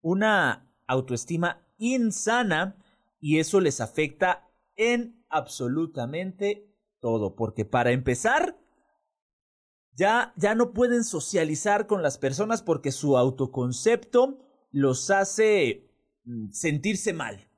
Una 0.00 0.72
autoestima 0.86 1.66
insana 1.76 2.78
y 3.20 3.40
eso 3.40 3.60
les 3.60 3.82
afecta 3.82 4.48
en 4.74 5.22
absolutamente 5.28 6.66
todo. 6.98 7.36
Porque 7.36 7.66
para 7.66 7.90
empezar, 7.90 8.56
ya, 9.98 10.32
ya 10.36 10.54
no 10.54 10.72
pueden 10.72 11.02
socializar 11.02 11.88
con 11.88 12.02
las 12.04 12.18
personas 12.18 12.62
porque 12.62 12.92
su 12.92 13.18
autoconcepto 13.18 14.38
los 14.70 15.10
hace 15.10 15.90
mm, 16.24 16.50
sentirse 16.52 17.12
mal. 17.12 17.50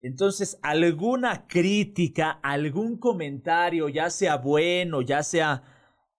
Entonces, 0.00 0.60
alguna 0.62 1.48
crítica, 1.48 2.30
algún 2.30 2.96
comentario, 2.96 3.88
ya 3.88 4.08
sea 4.08 4.36
bueno, 4.36 5.02
ya 5.02 5.24
sea 5.24 5.64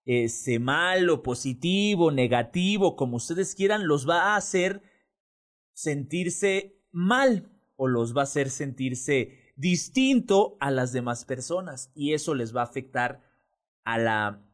ese 0.03 0.59
malo, 0.59 1.23
positivo, 1.23 2.11
negativo, 2.11 2.97
como 2.97 3.15
ustedes 3.15 3.55
quieran, 3.55 3.87
los 3.87 4.09
va 4.09 4.33
a 4.33 4.35
hacer 4.35 4.81
sentirse 5.71 6.83
mal 6.91 7.49
o 7.77 7.87
los 7.87 8.13
va 8.13 8.21
a 8.21 8.23
hacer 8.23 8.49
sentirse 8.49 9.53
distinto 9.55 10.57
a 10.59 10.69
las 10.69 10.91
demás 10.91 11.23
personas 11.23 11.93
y 11.95 12.11
eso 12.11 12.35
les 12.35 12.53
va 12.53 12.61
a 12.61 12.65
afectar 12.65 13.21
a 13.85 13.97
la 13.97 14.48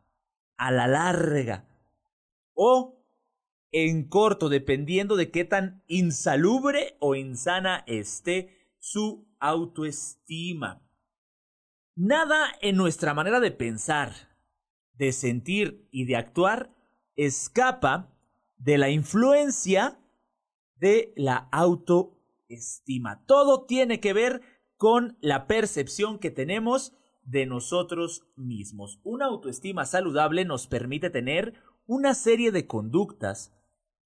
a 0.58 0.72
la 0.72 0.88
larga 0.88 1.68
o 2.54 3.04
en 3.72 4.08
corto 4.08 4.50
dependiendo 4.50 5.16
de 5.16 5.32
qué 5.32 5.46
tan 5.46 5.84
insalubre 5.88 6.96
o 7.00 7.16
insana 7.16 7.84
esté 7.88 8.70
su 8.80 9.28
autoestima. 9.40 10.82
Nada 11.96 12.48
en 12.62 12.78
nuestra 12.78 13.14
manera 13.14 13.40
de 13.40 13.52
pensar, 13.52 14.14
de 14.94 15.12
sentir 15.12 15.88
y 15.92 16.06
de 16.06 16.16
actuar 16.16 16.74
escapa 17.16 18.14
de 18.58 18.78
la 18.78 18.90
influencia 18.90 20.00
de 20.78 21.14
la 21.16 21.50
autoestima 21.52 22.16
estima. 22.50 23.24
Todo 23.26 23.66
tiene 23.66 24.00
que 24.00 24.14
ver 24.14 24.42
con 24.78 25.18
la 25.22 25.48
percepción 25.48 26.20
que 26.20 26.32
tenemos 26.32 26.94
de 27.26 27.46
nosotros 27.46 28.28
mismos. 28.36 29.00
Una 29.04 29.26
autoestima 29.26 29.86
saludable 29.86 30.46
nos 30.46 30.68
permite 30.68 31.10
tener 31.10 31.56
una 31.88 32.14
serie 32.14 32.52
de 32.52 32.68
conductas 32.68 33.52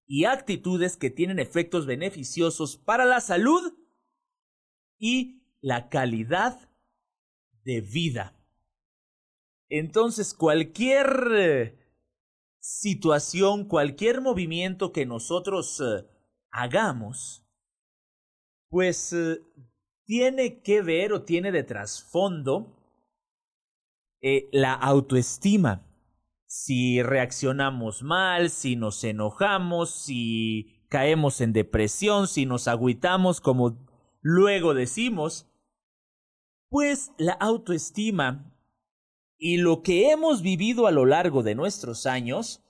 y 0.06 0.24
actitudes 0.24 0.96
que 0.96 1.10
tienen 1.10 1.38
efectos 1.38 1.86
beneficiosos 1.86 2.76
para 2.76 3.04
la 3.04 3.20
salud 3.20 3.74
y 4.98 5.44
la 5.60 5.88
calidad 5.88 6.68
de 7.64 7.80
vida. 7.80 8.36
Entonces, 9.68 10.34
cualquier 10.34 11.28
eh, 11.32 11.78
situación, 12.58 13.66
cualquier 13.66 14.20
movimiento 14.20 14.92
que 14.92 15.06
nosotros 15.06 15.80
eh, 15.80 16.06
hagamos, 16.50 17.46
pues 18.68 19.12
eh, 19.12 19.42
tiene 20.04 20.60
que 20.62 20.82
ver 20.82 21.12
o 21.12 21.22
tiene 21.22 21.52
de 21.52 21.62
trasfondo 21.62 22.79
eh, 24.22 24.48
la 24.52 24.74
autoestima. 24.74 25.86
Si 26.46 27.02
reaccionamos 27.02 28.02
mal, 28.02 28.50
si 28.50 28.76
nos 28.76 29.04
enojamos, 29.04 29.90
si 29.90 30.82
caemos 30.88 31.40
en 31.40 31.52
depresión, 31.52 32.26
si 32.26 32.46
nos 32.46 32.66
agüitamos, 32.68 33.40
como 33.40 33.78
luego 34.20 34.74
decimos, 34.74 35.48
pues 36.68 37.12
la 37.18 37.32
autoestima 37.32 38.52
y 39.38 39.56
lo 39.56 39.82
que 39.82 40.10
hemos 40.10 40.42
vivido 40.42 40.86
a 40.86 40.90
lo 40.90 41.06
largo 41.06 41.42
de 41.42 41.54
nuestros 41.54 42.06
años 42.06 42.62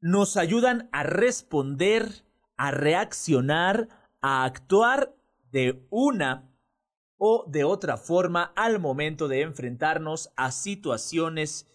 nos 0.00 0.36
ayudan 0.36 0.88
a 0.92 1.02
responder, 1.02 2.24
a 2.56 2.70
reaccionar 2.70 3.88
a 4.20 4.44
actuar 4.44 5.14
de 5.50 5.86
una 5.90 6.47
o 7.18 7.44
de 7.48 7.64
otra 7.64 7.96
forma 7.96 8.52
al 8.56 8.78
momento 8.78 9.28
de 9.28 9.42
enfrentarnos 9.42 10.32
a 10.36 10.52
situaciones 10.52 11.66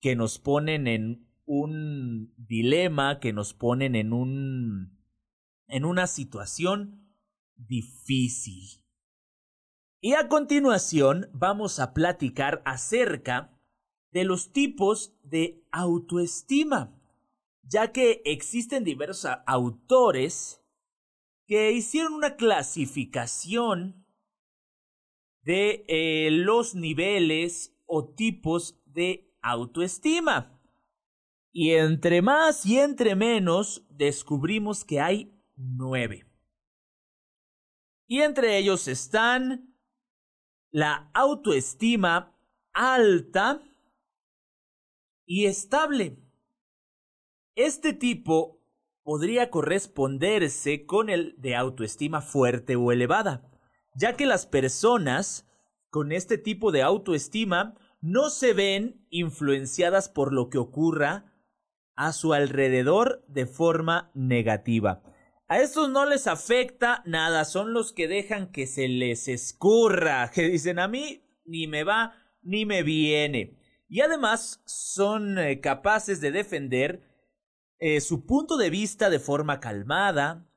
que 0.00 0.16
nos 0.16 0.38
ponen 0.38 0.86
en 0.86 1.28
un 1.46 2.34
dilema, 2.36 3.20
que 3.20 3.32
nos 3.32 3.54
ponen 3.54 3.94
en 3.94 4.12
un 4.12 4.98
en 5.68 5.84
una 5.84 6.06
situación 6.06 7.14
difícil. 7.56 8.82
Y 10.00 10.14
a 10.14 10.28
continuación 10.28 11.28
vamos 11.32 11.78
a 11.78 11.92
platicar 11.92 12.62
acerca 12.64 13.58
de 14.12 14.24
los 14.24 14.52
tipos 14.52 15.14
de 15.22 15.62
autoestima, 15.70 16.98
ya 17.62 17.92
que 17.92 18.22
existen 18.24 18.84
diversos 18.84 19.30
autores 19.46 20.62
que 21.46 21.72
hicieron 21.72 22.14
una 22.14 22.36
clasificación 22.36 24.06
de 25.48 25.86
eh, 25.88 26.28
los 26.30 26.74
niveles 26.74 27.74
o 27.86 28.06
tipos 28.06 28.78
de 28.84 29.34
autoestima. 29.40 30.60
Y 31.52 31.70
entre 31.70 32.20
más 32.20 32.66
y 32.66 32.78
entre 32.78 33.16
menos 33.16 33.82
descubrimos 33.88 34.84
que 34.84 35.00
hay 35.00 35.32
nueve. 35.56 36.26
Y 38.06 38.20
entre 38.20 38.58
ellos 38.58 38.88
están 38.88 39.74
la 40.70 41.10
autoestima 41.14 42.38
alta 42.74 43.62
y 45.24 45.46
estable. 45.46 46.18
Este 47.54 47.94
tipo 47.94 48.60
podría 49.02 49.48
corresponderse 49.48 50.84
con 50.84 51.08
el 51.08 51.40
de 51.40 51.56
autoestima 51.56 52.20
fuerte 52.20 52.76
o 52.76 52.92
elevada, 52.92 53.50
ya 53.94 54.16
que 54.16 54.26
las 54.26 54.46
personas 54.46 55.46
con 55.90 56.12
este 56.12 56.38
tipo 56.38 56.72
de 56.72 56.82
autoestima 56.82 57.74
no 58.00 58.30
se 58.30 58.52
ven 58.52 59.06
influenciadas 59.10 60.08
por 60.08 60.32
lo 60.32 60.50
que 60.50 60.58
ocurra 60.58 61.32
a 61.96 62.12
su 62.12 62.32
alrededor 62.32 63.24
de 63.28 63.46
forma 63.46 64.10
negativa. 64.14 65.02
A 65.48 65.60
estos 65.60 65.88
no 65.88 66.04
les 66.04 66.26
afecta 66.26 67.02
nada, 67.06 67.44
son 67.44 67.72
los 67.72 67.92
que 67.92 68.06
dejan 68.06 68.52
que 68.52 68.66
se 68.66 68.86
les 68.86 69.28
escurra, 69.28 70.30
que 70.34 70.42
dicen 70.42 70.78
a 70.78 70.88
mí 70.88 71.24
ni 71.44 71.66
me 71.66 71.84
va 71.84 72.14
ni 72.42 72.66
me 72.66 72.82
viene. 72.82 73.58
Y 73.88 74.02
además 74.02 74.62
son 74.66 75.38
eh, 75.38 75.60
capaces 75.60 76.20
de 76.20 76.30
defender 76.30 77.02
eh, 77.78 78.00
su 78.00 78.26
punto 78.26 78.56
de 78.58 78.70
vista 78.70 79.08
de 79.08 79.18
forma 79.18 79.60
calmada, 79.60 80.47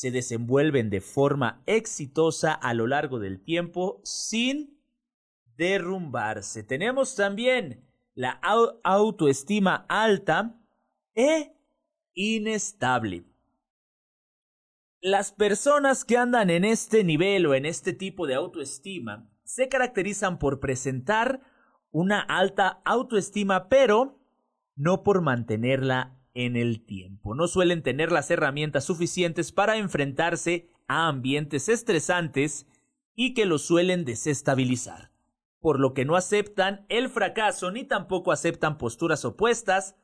se 0.00 0.10
desenvuelven 0.10 0.88
de 0.88 1.02
forma 1.02 1.62
exitosa 1.66 2.54
a 2.54 2.72
lo 2.72 2.86
largo 2.86 3.18
del 3.18 3.38
tiempo 3.44 4.00
sin 4.02 4.80
derrumbarse. 5.58 6.62
Tenemos 6.62 7.14
también 7.16 7.86
la 8.14 8.40
autoestima 8.82 9.84
alta 9.90 10.58
e 11.14 11.54
inestable. 12.14 13.26
Las 15.02 15.32
personas 15.32 16.06
que 16.06 16.16
andan 16.16 16.48
en 16.48 16.64
este 16.64 17.04
nivel 17.04 17.44
o 17.44 17.54
en 17.54 17.66
este 17.66 17.92
tipo 17.92 18.26
de 18.26 18.36
autoestima 18.36 19.30
se 19.44 19.68
caracterizan 19.68 20.38
por 20.38 20.60
presentar 20.60 21.42
una 21.90 22.20
alta 22.20 22.80
autoestima, 22.86 23.68
pero 23.68 24.18
no 24.76 25.02
por 25.02 25.20
mantenerla 25.20 26.18
en 26.44 26.56
el 26.56 26.84
tiempo. 26.84 27.34
No 27.34 27.48
suelen 27.48 27.82
tener 27.82 28.12
las 28.12 28.30
herramientas 28.30 28.84
suficientes 28.84 29.52
para 29.52 29.76
enfrentarse 29.76 30.68
a 30.88 31.08
ambientes 31.08 31.68
estresantes 31.68 32.66
y 33.14 33.34
que 33.34 33.46
los 33.46 33.62
suelen 33.62 34.04
desestabilizar. 34.04 35.10
por 35.60 35.78
lo 35.78 35.92
que 35.92 36.04
no 36.04 36.16
aceptan 36.16 36.86
el 36.88 37.08
fracaso 37.08 37.70
ni 37.70 37.84
tampoco 37.84 38.32
aceptan 38.32 38.78
posturas 38.78 39.24
opuestas 39.24 39.94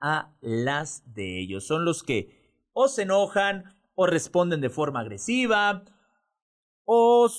a 0.00 0.34
las 0.40 1.14
de 1.14 1.38
ellos. 1.40 1.64
Son 1.66 1.84
los 1.84 2.02
que 2.02 2.52
o 2.72 2.88
se 2.88 3.02
enojan 3.02 3.76
o 3.94 4.06
responden 4.06 4.60
de 4.60 4.70
forma 4.70 5.00
agresiva 5.00 5.84
o 6.84 7.30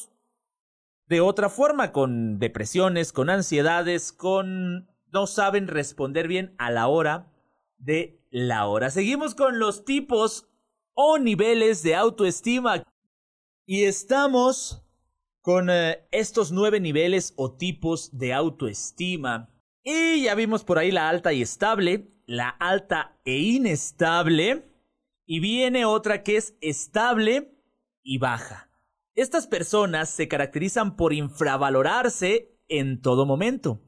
de 1.08 1.22
otra 1.22 1.50
forma 1.50 1.92
con 1.92 2.40
depresiones, 2.40 3.12
con 3.12 3.30
ansiedades, 3.30 4.12
con 4.12 4.90
no 5.12 5.28
saben 5.28 5.68
responder 5.68 6.28
bien 6.28 6.56
a 6.58 6.72
la 6.72 6.88
hora 6.88 7.28
de 7.78 8.22
la 8.32 8.68
hora. 8.68 8.90
Seguimos 8.90 9.36
con 9.36 9.60
los 9.60 9.86
tipos 9.86 10.48
o 10.94 11.18
niveles 11.18 11.84
de 11.84 11.96
autoestima 11.96 12.84
y 13.66 13.84
estamos 13.84 14.84
con 15.42 15.70
eh, 15.70 16.08
estos 16.12 16.52
nueve 16.52 16.80
niveles 16.80 17.34
o 17.36 17.56
tipos 17.56 18.18
de 18.18 18.34
autoestima. 18.34 19.50
Y 19.84 20.24
ya 20.24 20.36
vimos 20.36 20.64
por 20.64 20.80
ahí 20.80 20.92
la 20.92 21.10
alta 21.10 21.34
y 21.34 21.42
estable, 21.42 22.12
la 22.26 22.50
alta 22.50 23.20
e 23.26 23.38
inestable. 23.38 24.72
Y 25.28 25.40
viene 25.40 25.86
otra 25.86 26.24
que 26.24 26.38
es 26.38 26.56
estable 26.62 27.60
y 28.04 28.18
baja. 28.18 28.70
Estas 29.14 29.48
personas 29.48 30.10
se 30.10 30.28
caracterizan 30.28 30.96
por 30.96 31.14
infravalorarse 31.14 32.60
en 32.68 33.02
todo 33.02 33.26
momento. 33.26 33.82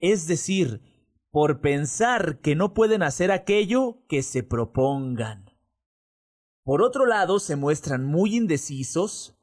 Es 0.00 0.26
decir, 0.26 0.80
por 1.36 1.60
pensar 1.60 2.40
que 2.40 2.56
no 2.56 2.72
pueden 2.72 3.02
hacer 3.02 3.30
aquello 3.30 3.98
que 4.08 4.22
se 4.22 4.42
propongan. 4.42 5.44
Por 6.64 6.80
otro 6.80 7.04
lado, 7.04 7.40
se 7.40 7.56
muestran 7.56 8.06
muy 8.06 8.34
indecisos, 8.34 9.38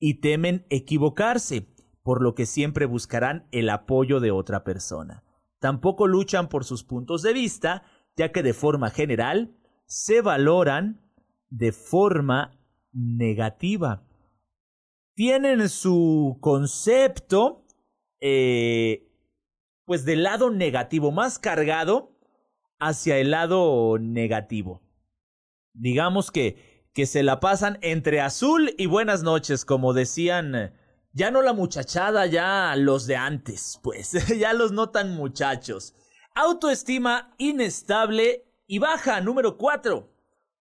y 0.00 0.14
temen 0.14 0.66
equivocarse, 0.70 1.72
por 2.02 2.20
lo 2.20 2.34
que 2.34 2.46
siempre 2.46 2.84
buscarán 2.84 3.46
el 3.52 3.70
apoyo 3.70 4.18
de 4.18 4.32
otra 4.32 4.64
persona. 4.64 5.22
Tampoco 5.60 6.08
luchan 6.08 6.48
por 6.48 6.64
sus 6.64 6.82
puntos 6.82 7.22
de 7.22 7.32
vista, 7.32 7.84
ya 8.16 8.32
que 8.32 8.42
de 8.42 8.52
forma 8.52 8.90
general 8.90 9.56
se 9.86 10.22
valoran 10.22 11.00
de 11.48 11.70
forma 11.70 12.58
negativa. 12.92 14.04
Tienen 15.14 15.68
su 15.68 16.38
concepto, 16.40 17.64
eh, 18.20 19.09
pues 19.90 20.04
del 20.04 20.22
lado 20.22 20.50
negativo, 20.50 21.10
más 21.10 21.40
cargado 21.40 22.16
hacia 22.78 23.18
el 23.18 23.32
lado 23.32 23.98
negativo. 23.98 24.82
Digamos 25.72 26.30
que 26.30 26.86
que 26.94 27.06
se 27.06 27.24
la 27.24 27.40
pasan 27.40 27.76
entre 27.82 28.20
azul 28.20 28.72
y 28.78 28.86
buenas 28.86 29.24
noches, 29.24 29.64
como 29.64 29.92
decían, 29.92 30.72
ya 31.12 31.32
no 31.32 31.42
la 31.42 31.54
muchachada, 31.54 32.26
ya 32.26 32.76
los 32.76 33.08
de 33.08 33.16
antes, 33.16 33.80
pues, 33.82 34.12
ya 34.38 34.52
los 34.52 34.70
no 34.70 34.90
tan 34.90 35.16
muchachos. 35.16 35.92
Autoestima 36.36 37.34
inestable 37.36 38.44
y 38.68 38.78
baja, 38.78 39.20
número 39.20 39.58
4. 39.58 40.08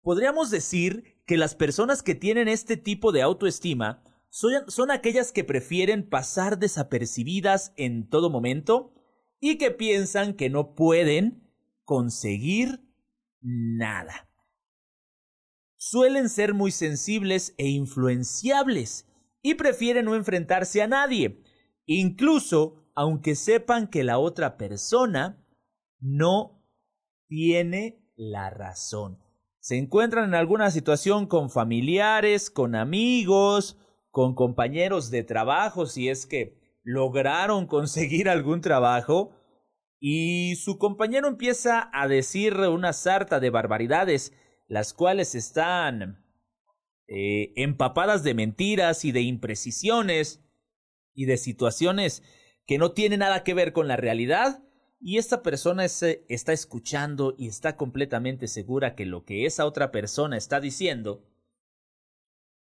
Podríamos 0.03 0.53
decir 0.53 1.21
que 1.27 1.37
las 1.37 1.57
personas 1.57 2.05
que 2.05 2.15
tienen 2.15 2.47
este 2.47 2.77
tipo 2.77 3.11
de 3.11 3.23
autoestima 3.23 4.05
son, 4.29 4.71
son 4.71 4.93
aquellas 4.93 5.33
que 5.33 5.43
prefieren 5.43 6.09
pasar 6.09 6.61
desapercibidas 6.61 7.73
en 7.77 8.09
todo 8.09 8.31
momento 8.31 8.95
y 9.41 9.59
que 9.59 9.71
piensan 9.71 10.35
que 10.35 10.51
no 10.51 10.75
pueden 10.75 11.51
conseguir 11.85 12.81
nada 13.41 14.31
suelen 15.81 16.29
ser 16.29 16.53
muy 16.53 16.73
sensibles 16.73 17.55
e 17.57 17.69
influenciables 17.69 19.09
y 19.41 19.55
prefieren 19.55 20.05
no 20.05 20.15
enfrentarse 20.15 20.83
a 20.83 20.87
nadie, 20.87 21.43
incluso 21.87 22.85
aunque 22.95 23.35
sepan 23.35 23.89
que 23.89 24.05
la 24.05 24.19
otra 24.19 24.59
persona 24.59 25.43
no 25.99 26.63
tiene 27.29 28.05
la 28.15 28.51
razón. 28.51 29.19
Se 29.59 29.79
encuentran 29.79 30.27
en 30.29 30.35
alguna 30.35 30.71
situación 30.71 31.27
con 31.27 31.49
familiares, 31.49 32.51
con 32.51 32.75
amigos, 32.75 33.79
con 34.11 34.35
compañeros 34.35 35.11
de 35.11 35.25
trabajo, 35.25 35.87
si 35.87 36.11
es 36.11 36.27
que 36.27 36.60
lograron 36.83 37.67
conseguir 37.67 38.29
algún 38.29 38.61
trabajo, 38.61 39.37
y 39.99 40.57
su 40.57 40.79
compañero 40.79 41.29
empieza 41.29 41.91
a 41.93 42.09
decir 42.09 42.55
una 42.55 42.93
sarta 42.93 43.39
de 43.39 43.51
barbaridades 43.51 44.33
las 44.67 44.95
cuales 44.95 45.35
están 45.35 46.25
eh, 47.09 47.53
empapadas 47.57 48.23
de 48.23 48.35
mentiras 48.35 49.05
y 49.05 49.13
de 49.13 49.21
imprecisiones 49.21 50.43
y 51.13 51.25
de 51.25 51.37
situaciones 51.37 52.23
que 52.67 52.79
no 52.79 52.93
tienen 52.93 53.19
nada 53.19 53.43
que 53.43 53.53
ver 53.53 53.73
con 53.73 53.89
la 53.89 53.97
realidad, 53.97 54.63
y 55.01 55.19
esta 55.19 55.43
persona 55.43 55.85
eh, 55.85 56.25
está 56.29 56.53
escuchando 56.53 57.35
y 57.37 57.49
está 57.49 57.77
completamente 57.77 58.47
segura 58.47 58.95
que 58.95 59.07
lo 59.07 59.25
que 59.25 59.45
esa 59.45 59.67
otra 59.67 59.91
persona 59.91 60.37
está 60.37 60.61
diciendo, 60.61 61.27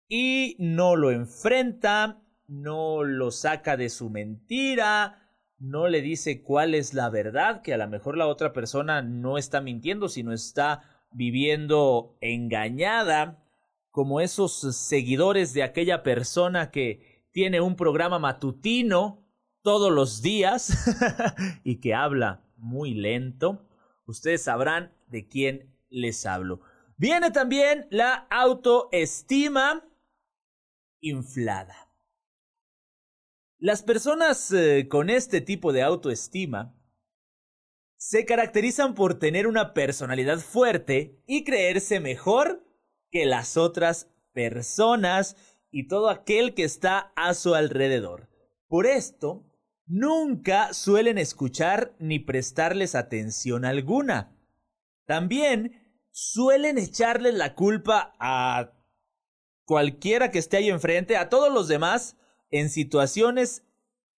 y 0.08 0.56
no 0.58 0.96
lo 0.96 1.12
enfrenta, 1.12 2.20
no 2.52 3.02
lo 3.02 3.30
saca 3.30 3.76
de 3.76 3.88
su 3.88 4.10
mentira, 4.10 5.30
no 5.58 5.88
le 5.88 6.02
dice 6.02 6.42
cuál 6.42 6.74
es 6.74 6.92
la 6.92 7.08
verdad, 7.08 7.62
que 7.62 7.72
a 7.72 7.78
lo 7.78 7.88
mejor 7.88 8.16
la 8.16 8.26
otra 8.26 8.52
persona 8.52 9.00
no 9.00 9.38
está 9.38 9.60
mintiendo, 9.60 10.08
sino 10.08 10.32
está 10.32 10.82
viviendo 11.12 12.16
engañada, 12.20 13.42
como 13.90 14.20
esos 14.20 14.52
seguidores 14.76 15.54
de 15.54 15.62
aquella 15.62 16.02
persona 16.02 16.70
que 16.70 17.26
tiene 17.30 17.60
un 17.60 17.76
programa 17.76 18.18
matutino 18.18 19.26
todos 19.62 19.90
los 19.90 20.20
días 20.20 20.76
y 21.64 21.80
que 21.80 21.94
habla 21.94 22.44
muy 22.56 22.94
lento. 22.94 23.66
Ustedes 24.06 24.42
sabrán 24.42 24.92
de 25.06 25.26
quién 25.28 25.74
les 25.88 26.26
hablo. 26.26 26.60
Viene 26.96 27.30
también 27.30 27.86
la 27.90 28.26
autoestima 28.30 29.84
inflada. 31.00 31.91
Las 33.62 33.84
personas 33.84 34.50
eh, 34.50 34.88
con 34.88 35.08
este 35.08 35.40
tipo 35.40 35.72
de 35.72 35.82
autoestima 35.82 36.76
se 37.96 38.26
caracterizan 38.26 38.96
por 38.96 39.20
tener 39.20 39.46
una 39.46 39.72
personalidad 39.72 40.40
fuerte 40.40 41.22
y 41.28 41.44
creerse 41.44 42.00
mejor 42.00 42.66
que 43.12 43.24
las 43.24 43.56
otras 43.56 44.10
personas 44.32 45.36
y 45.70 45.86
todo 45.86 46.10
aquel 46.10 46.54
que 46.54 46.64
está 46.64 47.12
a 47.14 47.34
su 47.34 47.54
alrededor. 47.54 48.28
Por 48.66 48.84
esto, 48.84 49.46
nunca 49.86 50.74
suelen 50.74 51.16
escuchar 51.16 51.94
ni 52.00 52.18
prestarles 52.18 52.96
atención 52.96 53.64
alguna. 53.64 54.36
También 55.06 56.00
suelen 56.10 56.78
echarles 56.78 57.34
la 57.34 57.54
culpa 57.54 58.16
a 58.18 58.72
cualquiera 59.64 60.32
que 60.32 60.40
esté 60.40 60.56
ahí 60.56 60.68
enfrente, 60.68 61.16
a 61.16 61.28
todos 61.28 61.52
los 61.52 61.68
demás, 61.68 62.16
en 62.52 62.70
situaciones 62.70 63.66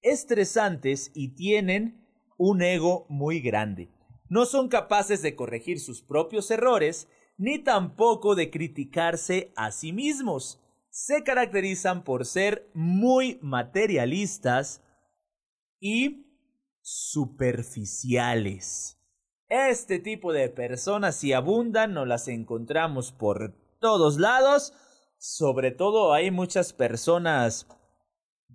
estresantes 0.02 1.10
y 1.14 1.34
tienen 1.34 2.06
un 2.36 2.60
ego 2.60 3.06
muy 3.08 3.40
grande. 3.40 3.90
No 4.28 4.44
son 4.44 4.68
capaces 4.68 5.22
de 5.22 5.34
corregir 5.34 5.80
sus 5.80 6.02
propios 6.02 6.50
errores, 6.50 7.08
ni 7.38 7.58
tampoco 7.58 8.34
de 8.34 8.50
criticarse 8.50 9.52
a 9.56 9.70
sí 9.70 9.92
mismos. 9.92 10.60
Se 10.90 11.22
caracterizan 11.22 12.04
por 12.04 12.26
ser 12.26 12.70
muy 12.74 13.38
materialistas 13.40 14.82
y 15.80 16.26
superficiales. 16.82 18.98
Este 19.48 19.98
tipo 19.98 20.32
de 20.32 20.48
personas 20.48 21.16
si 21.16 21.32
abundan, 21.32 21.94
no 21.94 22.04
las 22.04 22.28
encontramos 22.28 23.12
por 23.12 23.54
todos 23.80 24.18
lados. 24.18 24.72
Sobre 25.18 25.70
todo 25.70 26.12
hay 26.12 26.30
muchas 26.30 26.72
personas 26.72 27.66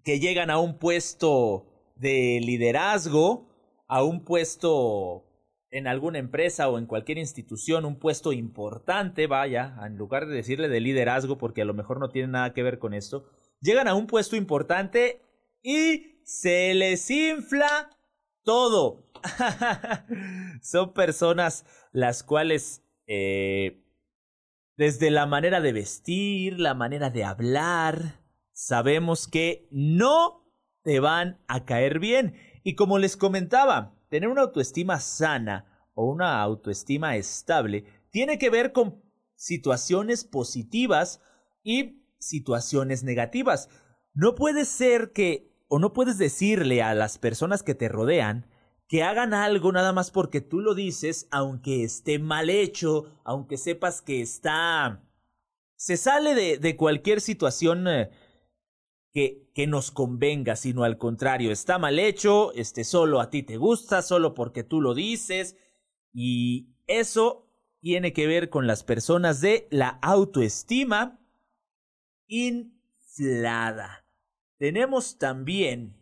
que 0.03 0.19
llegan 0.19 0.49
a 0.49 0.59
un 0.59 0.77
puesto 0.77 1.65
de 1.95 2.39
liderazgo 2.41 3.49
a 3.89 4.03
un 4.03 4.23
puesto 4.23 5.25
en 5.71 5.88
alguna 5.88 6.19
empresa 6.19 6.69
o 6.69 6.77
en 6.77 6.85
cualquier 6.85 7.17
institución, 7.17 7.85
un 7.85 7.99
puesto 7.99 8.31
importante, 8.31 9.27
vaya, 9.27 9.75
en 9.85 9.97
lugar 9.97 10.27
de 10.27 10.35
decirle 10.35 10.69
de 10.69 10.79
liderazgo, 10.79 11.38
porque 11.38 11.63
a 11.63 11.65
lo 11.65 11.73
mejor 11.73 11.99
no 11.99 12.09
tiene 12.09 12.29
nada 12.29 12.53
que 12.53 12.63
ver 12.63 12.79
con 12.79 12.93
esto, 12.93 13.25
llegan 13.59 13.88
a 13.88 13.95
un 13.95 14.07
puesto 14.07 14.35
importante 14.35 15.21
y 15.62 16.21
se 16.23 16.73
les 16.75 17.09
infla 17.09 17.89
todo. 18.43 19.12
Son 20.62 20.93
personas 20.93 21.65
las 21.91 22.23
cuales, 22.23 22.83
eh, 23.07 23.83
desde 24.77 25.09
la 25.09 25.25
manera 25.25 25.62
de 25.62 25.73
vestir, 25.73 26.59
la 26.59 26.75
manera 26.75 27.09
de 27.09 27.23
hablar, 27.23 28.18
sabemos 28.60 29.26
que 29.26 29.69
no 29.72 30.45
te 30.84 31.00
van 31.00 31.39
a 31.48 31.63
caer 31.63 32.00
bien. 32.00 32.36
Y 32.62 32.76
como 32.76 33.00
les 33.00 33.15
comentaba, 33.15 33.95
tener 34.10 34.28
una 34.28 34.41
autoestima 34.41 35.00
sana 35.00 35.89
o 35.93 36.06
una 36.12 36.41
autoestima 36.41 37.15
estable 37.15 37.86
tiene 38.12 38.38
que 38.38 38.50
ver 38.50 38.74
con 38.74 39.02
situaciones 39.36 40.26
positivas 40.26 41.22
y 41.63 42.04
situaciones 42.19 43.04
negativas. 43.06 43.69
No 44.13 44.36
puede 44.36 44.65
ser 44.65 45.13
que 45.13 45.50
o 45.69 45.80
no 45.80 45.93
puedes 45.93 46.17
decirle 46.17 46.84
a 46.84 46.93
las 46.93 47.17
personas 47.17 47.63
que 47.63 47.76
te 47.76 47.88
rodean 47.88 48.45
que 48.89 49.04
hagan 49.04 49.34
algo 49.34 49.72
nada 49.72 49.93
más 49.93 50.12
porque 50.12 50.41
tú 50.41 50.60
lo 50.60 50.74
dices, 50.74 51.28
aunque 51.32 51.84
esté 51.84 52.19
mal 52.19 52.50
hecho, 52.50 53.06
aunque 53.24 53.58
sepas 53.58 54.02
que 54.02 54.19
está... 54.19 55.08
se 55.78 55.95
sale 55.95 56.34
de, 56.36 56.58
de 56.58 56.76
cualquier 56.76 57.22
situación 57.22 57.88
eh, 57.88 58.10
que, 59.13 59.67
nos 59.67 59.91
convenga, 59.91 60.56
sino 60.56 60.84
al 60.84 60.98
contrario, 60.98 61.52
está 61.52 61.78
mal 61.78 62.00
hecho, 62.00 62.54
este 62.54 62.84
solo 62.84 63.19
a 63.19 63.30
ti 63.30 63.43
te 63.43 63.58
gusta, 63.58 64.02
solo 64.02 64.34
porque 64.34 64.63
tú 64.63 64.82
lo 64.82 64.93
dices, 64.93 65.58
y 66.13 66.76
eso 66.88 67.48
tiene 67.82 68.13
que 68.13 68.28
ver 68.28 68.50
con 68.50 68.67
las 68.67 68.84
personas 68.84 69.41
de 69.41 69.67
la 69.69 70.00
autoestima 70.02 71.19
inflada. 72.28 74.06
Tenemos 74.58 75.17
también 75.17 75.98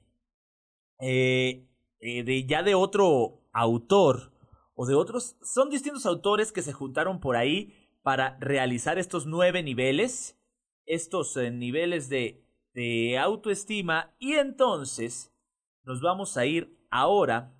eh, 1.00 1.67
eh, 2.00 2.24
de, 2.24 2.46
ya 2.46 2.62
de 2.62 2.76
otro 2.76 3.50
autor 3.54 4.34
o 4.76 4.86
de 4.86 4.93
otros, 4.93 5.38
son 5.41 5.72
distintos 5.72 6.06
autores 6.06 6.52
que 6.52 6.62
se 6.62 6.74
juntaron 6.74 7.20
por 7.20 7.36
ahí 7.36 7.74
para 8.04 8.38
realizar 8.39 9.00
estos 9.00 9.26
nueve 9.26 9.63
niveles, 9.63 10.39
estos 10.86 11.36
eh, 11.38 11.50
niveles 11.50 12.10
de, 12.10 12.46
de 12.77 13.17
autoestima 13.17 14.15
y 14.19 14.33
entonces 14.33 15.33
nos 15.83 15.99
vamos 15.99 16.37
a 16.37 16.45
ir 16.45 16.77
ahora 16.91 17.57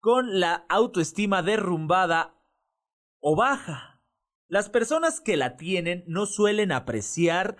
con 0.00 0.40
la 0.40 0.66
autoestima 0.68 1.40
derrumbada 1.40 2.34
o 3.20 3.36
baja. 3.36 4.02
Las 4.48 4.68
personas 4.68 5.20
que 5.20 5.36
la 5.36 5.56
tienen 5.56 6.02
no 6.08 6.26
suelen 6.26 6.72
apreciar 6.72 7.58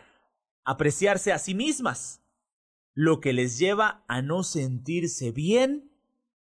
apreciarse 0.65 1.33
a 1.33 1.39
sí 1.39 1.55
mismas, 1.55 2.25
lo 2.93 3.21
que 3.21 3.33
les 3.35 3.61
lleva 3.61 4.05
a 4.09 4.21
no 4.21 4.43
sentirse 4.43 5.31
bien 5.31 5.93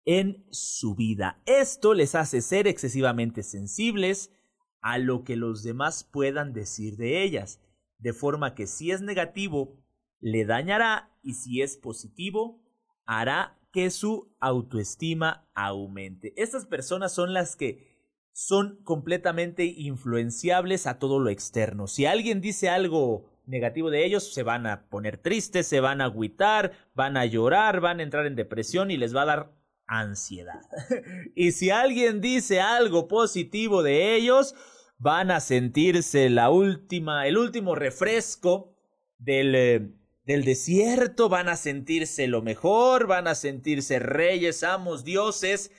en 0.04 0.46
su 0.52 0.96
vida. 0.96 1.42
Esto 1.46 1.94
les 1.94 2.14
hace 2.14 2.42
ser 2.42 2.68
excesivamente 2.68 3.42
sensibles 3.42 4.34
a 4.82 4.98
lo 4.98 5.24
que 5.24 5.38
los 5.38 5.64
demás 5.64 6.04
puedan 6.04 6.52
decir 6.52 6.98
de 6.98 7.24
ellas, 7.24 7.62
de 8.00 8.12
forma 8.12 8.54
que 8.54 8.68
si 8.68 8.92
es 8.92 9.02
negativo, 9.02 9.85
le 10.26 10.44
dañará 10.44 11.12
y 11.22 11.36
si 11.36 11.62
es 11.62 11.78
positivo, 11.78 12.60
hará 13.06 13.60
que 13.72 13.92
su 13.92 14.34
autoestima 14.40 15.48
aumente. 15.54 16.34
Estas 16.36 16.66
personas 16.66 17.14
son 17.14 17.32
las 17.32 17.56
que 17.56 17.96
son 18.32 18.82
completamente 18.84 19.66
influenciables 19.66 20.88
a 20.88 20.98
todo 20.98 21.20
lo 21.20 21.30
externo. 21.30 21.86
Si 21.86 22.08
alguien 22.08 22.42
dice 22.42 22.70
algo 22.70 23.30
negativo 23.46 23.92
de 23.92 24.04
ellos, 24.04 24.34
se 24.34 24.42
van 24.42 24.66
a 24.66 24.88
poner 24.90 25.20
tristes, 25.20 25.68
se 25.68 25.80
van 25.80 26.02
a 26.02 26.06
agüitar, 26.06 26.72
van 26.96 27.18
a 27.18 27.26
llorar, 27.26 27.80
van 27.80 28.00
a 28.00 28.04
entrar 28.04 28.26
en 28.26 28.36
depresión 28.36 28.90
y 28.90 28.98
les 28.98 29.16
va 29.16 29.22
a 29.22 29.26
dar 29.26 29.52
ansiedad. 29.86 30.62
y 31.36 31.52
si 31.52 31.70
alguien 31.70 32.20
dice 32.20 32.62
algo 32.62 33.08
positivo 33.08 33.84
de 33.84 34.16
ellos, 34.16 34.56
van 34.98 35.30
a 35.30 35.40
sentirse 35.40 36.32
la 36.32 36.50
última, 36.50 37.28
el 37.28 37.38
último 37.38 37.76
refresco 37.76 38.76
del, 39.20 39.54
eh, 39.54 39.92
del 40.26 40.44
desierto, 40.44 41.30
van 41.30 41.50
a 41.50 41.56
sentirse 41.56 42.28
lo 42.28 42.42
mejor, 42.42 43.08
van 43.08 43.28
a 43.28 43.36
sentirse 43.36 44.00
reyes, 44.00 44.64
amos, 44.64 45.04
dioses 45.04 45.72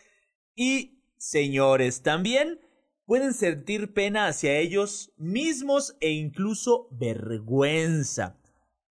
y 0.54 1.02
señores. 1.18 2.02
También 2.02 2.60
pueden 3.04 3.34
sentir 3.34 3.92
pena 3.92 4.26
hacia 4.26 4.56
ellos 4.58 5.12
mismos 5.16 5.96
e 6.00 6.10
incluso 6.10 6.88
vergüenza. 6.90 8.38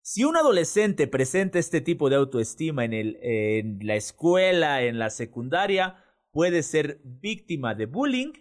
Si 0.01 0.23
un 0.23 0.37
adolescente 0.37 1.07
presenta 1.07 1.57
este 1.57 1.81
tipo 1.81 2.09
de 2.09 2.17
autoestima 2.17 2.85
en, 2.85 3.79
la 3.81 3.95
escuela, 3.95 4.83
en 4.83 4.99
la 4.99 5.09
secundaria, 5.09 6.03
puede 6.31 6.63
ser 6.63 7.01
víctima 7.03 7.73
de 7.73 7.87
bullying 7.87 8.33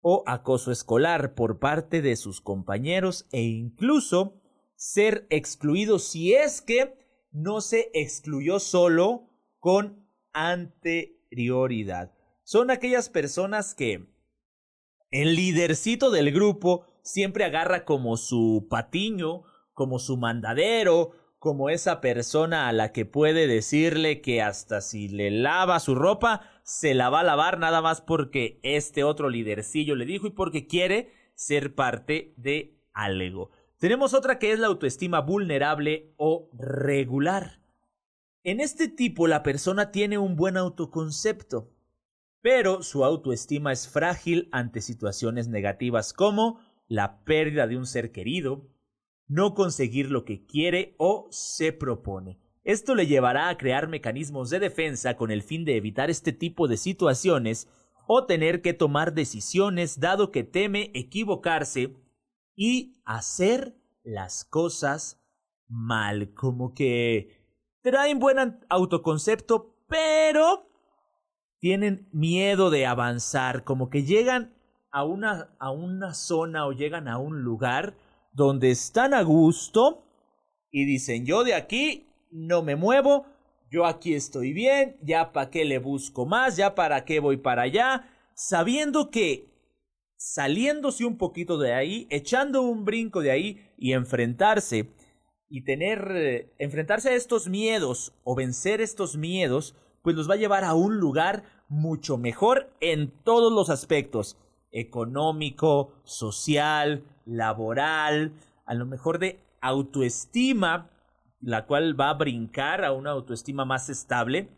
o 0.00 0.22
acoso 0.26 0.72
escolar 0.72 1.34
por 1.34 1.58
parte 1.58 2.00
de 2.00 2.16
sus 2.16 2.40
compañeros 2.40 3.26
e 3.30 3.42
incluso 3.42 4.39
ser 4.80 5.26
excluido 5.28 5.98
si 5.98 6.32
es 6.32 6.62
que 6.62 6.94
no 7.32 7.60
se 7.60 7.90
excluyó 7.92 8.58
solo 8.58 9.28
con 9.58 10.08
anterioridad. 10.32 12.14
Son 12.44 12.70
aquellas 12.70 13.10
personas 13.10 13.74
que 13.74 14.08
el 15.10 15.36
lidercito 15.36 16.10
del 16.10 16.32
grupo 16.32 16.86
siempre 17.02 17.44
agarra 17.44 17.84
como 17.84 18.16
su 18.16 18.68
patiño, 18.70 19.42
como 19.74 19.98
su 19.98 20.16
mandadero, 20.16 21.12
como 21.38 21.68
esa 21.68 22.00
persona 22.00 22.66
a 22.66 22.72
la 22.72 22.90
que 22.92 23.04
puede 23.04 23.46
decirle 23.46 24.22
que 24.22 24.40
hasta 24.40 24.80
si 24.80 25.08
le 25.08 25.30
lava 25.30 25.78
su 25.80 25.94
ropa, 25.94 26.48
se 26.64 26.94
la 26.94 27.10
va 27.10 27.20
a 27.20 27.24
lavar 27.24 27.58
nada 27.58 27.82
más 27.82 28.00
porque 28.00 28.60
este 28.62 29.04
otro 29.04 29.28
lidercillo 29.28 29.94
le 29.94 30.06
dijo 30.06 30.26
y 30.26 30.30
porque 30.30 30.66
quiere 30.66 31.12
ser 31.34 31.74
parte 31.74 32.32
de 32.38 32.80
algo. 32.94 33.50
Tenemos 33.80 34.12
otra 34.12 34.38
que 34.38 34.52
es 34.52 34.58
la 34.58 34.66
autoestima 34.66 35.22
vulnerable 35.22 36.12
o 36.18 36.50
regular. 36.52 37.62
En 38.44 38.60
este 38.60 38.88
tipo 38.88 39.26
la 39.26 39.42
persona 39.42 39.90
tiene 39.90 40.18
un 40.18 40.36
buen 40.36 40.58
autoconcepto, 40.58 41.72
pero 42.42 42.82
su 42.82 43.06
autoestima 43.06 43.72
es 43.72 43.88
frágil 43.88 44.50
ante 44.52 44.82
situaciones 44.82 45.48
negativas 45.48 46.12
como 46.12 46.60
la 46.88 47.24
pérdida 47.24 47.66
de 47.66 47.78
un 47.78 47.86
ser 47.86 48.12
querido, 48.12 48.68
no 49.28 49.54
conseguir 49.54 50.10
lo 50.10 50.26
que 50.26 50.44
quiere 50.44 50.94
o 50.98 51.28
se 51.30 51.72
propone. 51.72 52.38
Esto 52.64 52.94
le 52.94 53.06
llevará 53.06 53.48
a 53.48 53.56
crear 53.56 53.88
mecanismos 53.88 54.50
de 54.50 54.58
defensa 54.58 55.16
con 55.16 55.30
el 55.30 55.42
fin 55.42 55.64
de 55.64 55.78
evitar 55.78 56.10
este 56.10 56.32
tipo 56.34 56.68
de 56.68 56.76
situaciones 56.76 57.66
o 58.06 58.26
tener 58.26 58.60
que 58.60 58.74
tomar 58.74 59.14
decisiones 59.14 60.00
dado 60.00 60.30
que 60.30 60.44
teme 60.44 60.90
equivocarse 60.92 61.94
y 62.54 63.00
hacer 63.04 63.76
las 64.02 64.44
cosas 64.44 65.20
mal, 65.68 66.34
como 66.34 66.74
que 66.74 67.40
traen 67.82 68.18
buen 68.18 68.60
autoconcepto, 68.68 69.76
pero 69.88 70.66
tienen 71.58 72.08
miedo 72.12 72.70
de 72.70 72.86
avanzar, 72.86 73.64
como 73.64 73.90
que 73.90 74.02
llegan 74.02 74.54
a 74.90 75.04
una, 75.04 75.54
a 75.58 75.70
una 75.70 76.14
zona 76.14 76.66
o 76.66 76.72
llegan 76.72 77.08
a 77.08 77.18
un 77.18 77.42
lugar 77.42 77.94
donde 78.32 78.70
están 78.70 79.14
a 79.14 79.22
gusto 79.22 80.04
y 80.70 80.84
dicen 80.84 81.26
yo 81.26 81.44
de 81.44 81.54
aquí 81.54 82.08
no 82.30 82.62
me 82.62 82.76
muevo, 82.76 83.26
yo 83.70 83.86
aquí 83.86 84.14
estoy 84.14 84.52
bien, 84.52 84.96
ya 85.02 85.32
para 85.32 85.50
qué 85.50 85.64
le 85.64 85.78
busco 85.78 86.26
más, 86.26 86.56
ya 86.56 86.74
para 86.74 87.04
qué 87.04 87.20
voy 87.20 87.36
para 87.36 87.62
allá, 87.62 88.08
sabiendo 88.34 89.10
que 89.10 89.49
saliéndose 90.20 91.06
un 91.06 91.16
poquito 91.16 91.56
de 91.56 91.72
ahí, 91.72 92.06
echando 92.10 92.60
un 92.60 92.84
brinco 92.84 93.22
de 93.22 93.30
ahí 93.30 93.72
y 93.78 93.94
enfrentarse 93.94 94.92
y 95.48 95.64
tener 95.64 96.12
eh, 96.14 96.52
enfrentarse 96.58 97.08
a 97.08 97.14
estos 97.14 97.48
miedos 97.48 98.12
o 98.22 98.34
vencer 98.34 98.82
estos 98.82 99.16
miedos 99.16 99.74
pues 100.02 100.14
los 100.16 100.28
va 100.28 100.34
a 100.34 100.36
llevar 100.38 100.64
a 100.64 100.74
un 100.74 100.98
lugar 100.98 101.44
mucho 101.68 102.18
mejor 102.18 102.70
en 102.80 103.10
todos 103.24 103.50
los 103.50 103.70
aspectos, 103.70 104.36
económico, 104.70 105.94
social, 106.04 107.02
laboral, 107.24 108.34
a 108.66 108.74
lo 108.74 108.84
mejor 108.84 109.20
de 109.20 109.40
autoestima, 109.62 110.90
la 111.40 111.64
cual 111.64 111.98
va 111.98 112.10
a 112.10 112.14
brincar 112.14 112.84
a 112.84 112.92
una 112.92 113.12
autoestima 113.12 113.64
más 113.64 113.88
estable, 113.88 114.48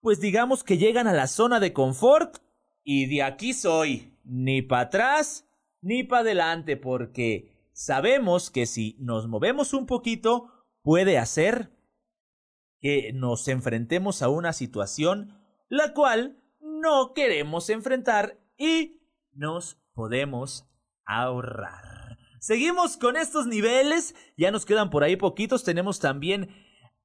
pues 0.00 0.18
digamos 0.18 0.64
que 0.64 0.78
llegan 0.78 1.06
a 1.08 1.12
la 1.12 1.26
zona 1.26 1.60
de 1.60 1.74
confort 1.74 2.38
y 2.82 3.06
de 3.06 3.22
aquí 3.22 3.52
soy, 3.52 4.15
ni 4.26 4.62
para 4.62 4.82
atrás 4.82 5.48
ni 5.80 6.04
para 6.04 6.22
adelante, 6.22 6.76
porque 6.76 7.70
sabemos 7.72 8.50
que 8.50 8.66
si 8.66 8.96
nos 8.98 9.28
movemos 9.28 9.72
un 9.72 9.86
poquito, 9.86 10.50
puede 10.82 11.18
hacer 11.18 11.70
que 12.80 13.12
nos 13.12 13.46
enfrentemos 13.48 14.22
a 14.22 14.28
una 14.28 14.52
situación 14.52 15.38
la 15.68 15.94
cual 15.94 16.42
no 16.60 17.12
queremos 17.14 17.70
enfrentar 17.70 18.38
y 18.58 19.00
nos 19.32 19.78
podemos 19.94 20.68
ahorrar. 21.04 22.18
Seguimos 22.40 22.96
con 22.96 23.16
estos 23.16 23.46
niveles, 23.46 24.14
ya 24.36 24.50
nos 24.50 24.66
quedan 24.66 24.90
por 24.90 25.02
ahí 25.04 25.16
poquitos, 25.16 25.64
tenemos 25.64 26.00
también 26.00 26.50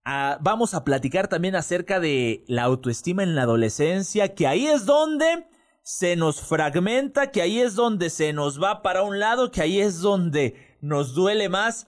vamos 0.04 0.74
a 0.74 0.84
platicar 0.84 1.28
también 1.28 1.56
acerca 1.56 2.00
de 2.00 2.44
la 2.48 2.64
autoestima 2.64 3.24
en 3.24 3.36
la 3.36 3.44
adolescencia, 3.44 4.34
que 4.34 4.48
ahí 4.48 4.68
es 4.68 4.86
donde 4.86 5.48
se 5.84 6.16
nos 6.16 6.42
fragmenta, 6.42 7.32
que 7.32 7.42
ahí 7.42 7.60
es 7.60 7.76
donde 7.76 8.10
se 8.10 8.34
nos 8.34 8.62
va 8.62 8.82
para 8.82 9.04
un 9.04 9.20
lado, 9.20 9.52
que 9.52 9.62
ahí 9.62 9.80
es 9.80 10.00
donde 10.00 10.78
nos 10.82 11.14
duele 11.14 11.50
más 11.50 11.88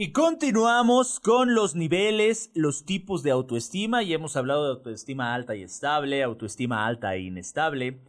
y 0.00 0.12
continuamos 0.12 1.18
con 1.18 1.56
los 1.56 1.74
niveles, 1.74 2.52
los 2.54 2.84
tipos 2.84 3.24
de 3.24 3.32
autoestima, 3.32 4.04
y 4.04 4.14
hemos 4.14 4.36
hablado 4.36 4.62
de 4.62 4.70
autoestima 4.76 5.34
alta 5.34 5.56
y 5.56 5.64
estable, 5.64 6.22
autoestima 6.22 6.86
alta 6.86 7.16
e 7.16 7.22
inestable, 7.22 8.00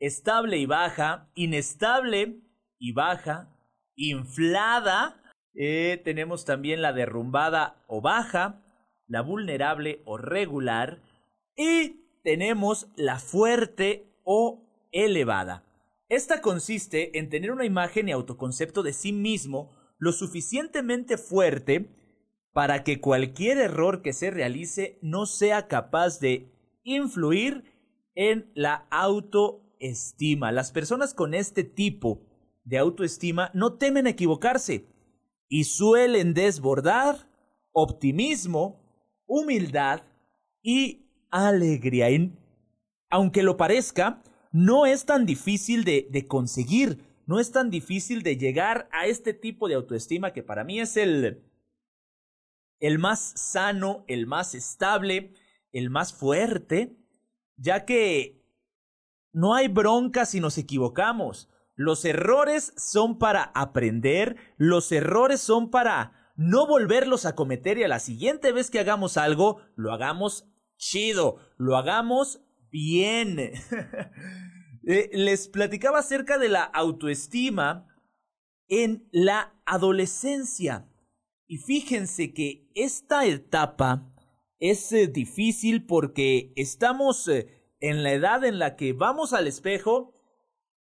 estable 0.00 0.56
y 0.56 0.64
baja, 0.64 1.28
inestable 1.34 2.40
y 2.78 2.92
baja, 2.92 3.50
inflada 3.96 5.20
Eh, 5.52 6.00
tenemos 6.04 6.46
también 6.46 6.80
la 6.80 6.94
derrumbada 6.94 7.82
o 7.86 8.00
baja, 8.00 8.62
la 9.06 9.20
vulnerable 9.20 10.00
o 10.06 10.16
regular. 10.16 11.02
Y 11.54 12.05
tenemos 12.26 12.88
la 12.96 13.20
fuerte 13.20 14.12
o 14.24 14.66
elevada. 14.90 15.64
Esta 16.08 16.40
consiste 16.40 17.20
en 17.20 17.30
tener 17.30 17.52
una 17.52 17.64
imagen 17.64 18.08
y 18.08 18.10
autoconcepto 18.10 18.82
de 18.82 18.92
sí 18.92 19.12
mismo 19.12 19.70
lo 19.96 20.10
suficientemente 20.10 21.18
fuerte 21.18 21.88
para 22.52 22.82
que 22.82 23.00
cualquier 23.00 23.58
error 23.58 24.02
que 24.02 24.12
se 24.12 24.32
realice 24.32 24.98
no 25.02 25.26
sea 25.26 25.68
capaz 25.68 26.18
de 26.18 26.52
influir 26.82 27.62
en 28.16 28.50
la 28.56 28.88
autoestima. 28.90 30.50
Las 30.50 30.72
personas 30.72 31.14
con 31.14 31.32
este 31.32 31.62
tipo 31.62 32.26
de 32.64 32.78
autoestima 32.78 33.52
no 33.54 33.74
temen 33.74 34.08
equivocarse 34.08 34.88
y 35.48 35.62
suelen 35.62 36.34
desbordar 36.34 37.30
optimismo, 37.70 38.80
humildad 39.26 40.02
y 40.60 41.05
alegría. 41.30 42.08
aunque 43.10 43.42
lo 43.42 43.56
parezca, 43.56 44.22
no 44.52 44.86
es 44.86 45.04
tan 45.04 45.26
difícil 45.26 45.84
de, 45.84 46.26
conseguir, 46.26 47.04
no 47.26 47.40
es 47.40 47.52
tan 47.52 47.70
difícil 47.70 48.22
de 48.22 48.36
llegar 48.36 48.88
a 48.90 49.06
este 49.06 49.34
tipo 49.34 49.68
de 49.68 49.74
autoestima 49.74 50.32
que 50.32 50.42
para 50.42 50.64
mí 50.64 50.80
es 50.80 50.96
el, 50.96 51.42
el 52.80 52.98
más 52.98 53.32
sano, 53.36 54.04
el 54.08 54.26
más 54.26 54.54
estable, 54.54 55.34
el 55.72 55.90
más 55.90 56.14
fuerte, 56.14 56.96
ya 57.56 57.84
que 57.84 58.42
no 59.32 59.54
hay 59.54 59.68
bronca 59.68 60.24
si 60.24 60.40
nos 60.40 60.56
equivocamos. 60.56 61.50
Los 61.74 62.06
errores 62.06 62.72
son 62.78 63.18
para 63.18 63.42
aprender, 63.54 64.36
los 64.56 64.90
errores 64.92 65.40
son 65.40 65.70
para 65.70 66.32
no 66.36 66.66
volverlos 66.66 67.26
a 67.26 67.34
cometer 67.34 67.76
y 67.76 67.84
a 67.84 67.88
la 67.88 67.98
siguiente 67.98 68.52
vez 68.52 68.70
que 68.70 68.80
hagamos 68.80 69.18
algo, 69.18 69.60
lo 69.74 69.92
hagamos 69.92 70.48
chido, 70.76 71.38
lo 71.56 71.76
hagamos 71.76 72.40
bien. 72.70 73.52
Eh, 74.88 75.10
les 75.14 75.48
platicaba 75.48 75.98
acerca 75.98 76.38
de 76.38 76.48
la 76.48 76.62
autoestima 76.62 77.88
en 78.68 79.08
la 79.10 79.52
adolescencia. 79.66 80.88
Y 81.48 81.58
fíjense 81.58 82.32
que 82.32 82.70
esta 82.76 83.26
etapa 83.26 84.14
es 84.60 84.92
eh, 84.92 85.08
difícil 85.08 85.86
porque 85.86 86.52
estamos 86.54 87.26
eh, 87.26 87.48
en 87.80 88.04
la 88.04 88.12
edad 88.12 88.44
en 88.44 88.60
la 88.60 88.76
que 88.76 88.92
vamos 88.92 89.32
al 89.32 89.46
espejo 89.46 90.14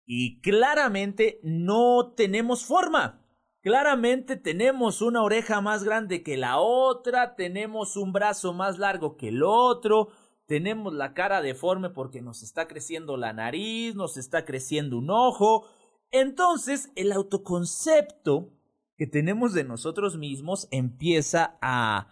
y 0.06 0.40
claramente 0.42 1.40
no 1.44 2.14
tenemos 2.16 2.64
forma. 2.64 3.25
Claramente 3.66 4.36
tenemos 4.36 5.02
una 5.02 5.24
oreja 5.24 5.60
más 5.60 5.84
grande 5.84 6.22
que 6.22 6.38
la 6.38 6.60
otra, 6.60 7.34
tenemos 7.34 7.98
un 7.98 8.14
brazo 8.14 8.54
más 8.54 8.78
largo 8.78 9.18
que 9.18 9.30
el 9.30 9.42
otro, 9.42 10.10
tenemos 10.46 10.94
la 10.94 11.16
cara 11.16 11.42
deforme 11.42 11.90
porque 11.90 12.22
nos 12.22 12.44
está 12.44 12.68
creciendo 12.68 13.18
la 13.18 13.34
nariz, 13.34 13.96
nos 13.96 14.18
está 14.18 14.46
creciendo 14.46 15.00
un 15.00 15.10
ojo. 15.10 15.66
Entonces 16.12 16.92
el 16.96 17.12
autoconcepto 17.12 18.54
que 18.98 19.08
tenemos 19.08 19.56
de 19.56 19.64
nosotros 19.64 20.16
mismos 20.16 20.68
empieza 20.70 21.58
a, 21.60 22.08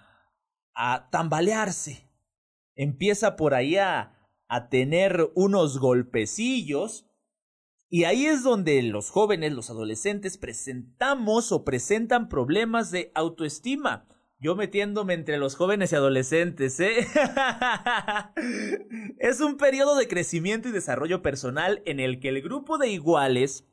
a 0.73 1.07
tambalearse. 1.11 2.09
Empieza 2.73 3.35
por 3.35 3.53
ahí 3.53 3.77
a, 3.77 4.27
a 4.47 4.69
tener 4.69 5.31
unos 5.35 5.77
golpecillos. 5.77 7.05
Y 7.93 8.05
ahí 8.05 8.25
es 8.25 8.41
donde 8.41 8.81
los 8.81 9.11
jóvenes, 9.11 9.53
los 9.53 9.69
adolescentes, 9.69 10.39
presentamos 10.39 11.51
o 11.51 11.63
presentan 11.63 12.27
problemas 12.27 12.89
de 12.89 13.11
autoestima. 13.13 14.07
Yo 14.39 14.55
metiéndome 14.55 15.13
entre 15.13 15.37
los 15.37 15.55
jóvenes 15.55 15.91
y 15.91 15.95
adolescentes, 15.97 16.79
¿eh? 16.79 17.05
es 19.19 19.41
un 19.41 19.57
periodo 19.57 19.95
de 19.95 20.07
crecimiento 20.07 20.69
y 20.69 20.71
desarrollo 20.71 21.21
personal 21.21 21.83
en 21.85 21.99
el 21.99 22.19
que 22.19 22.29
el 22.29 22.41
grupo 22.41 22.79
de 22.79 22.89
iguales, 22.89 23.67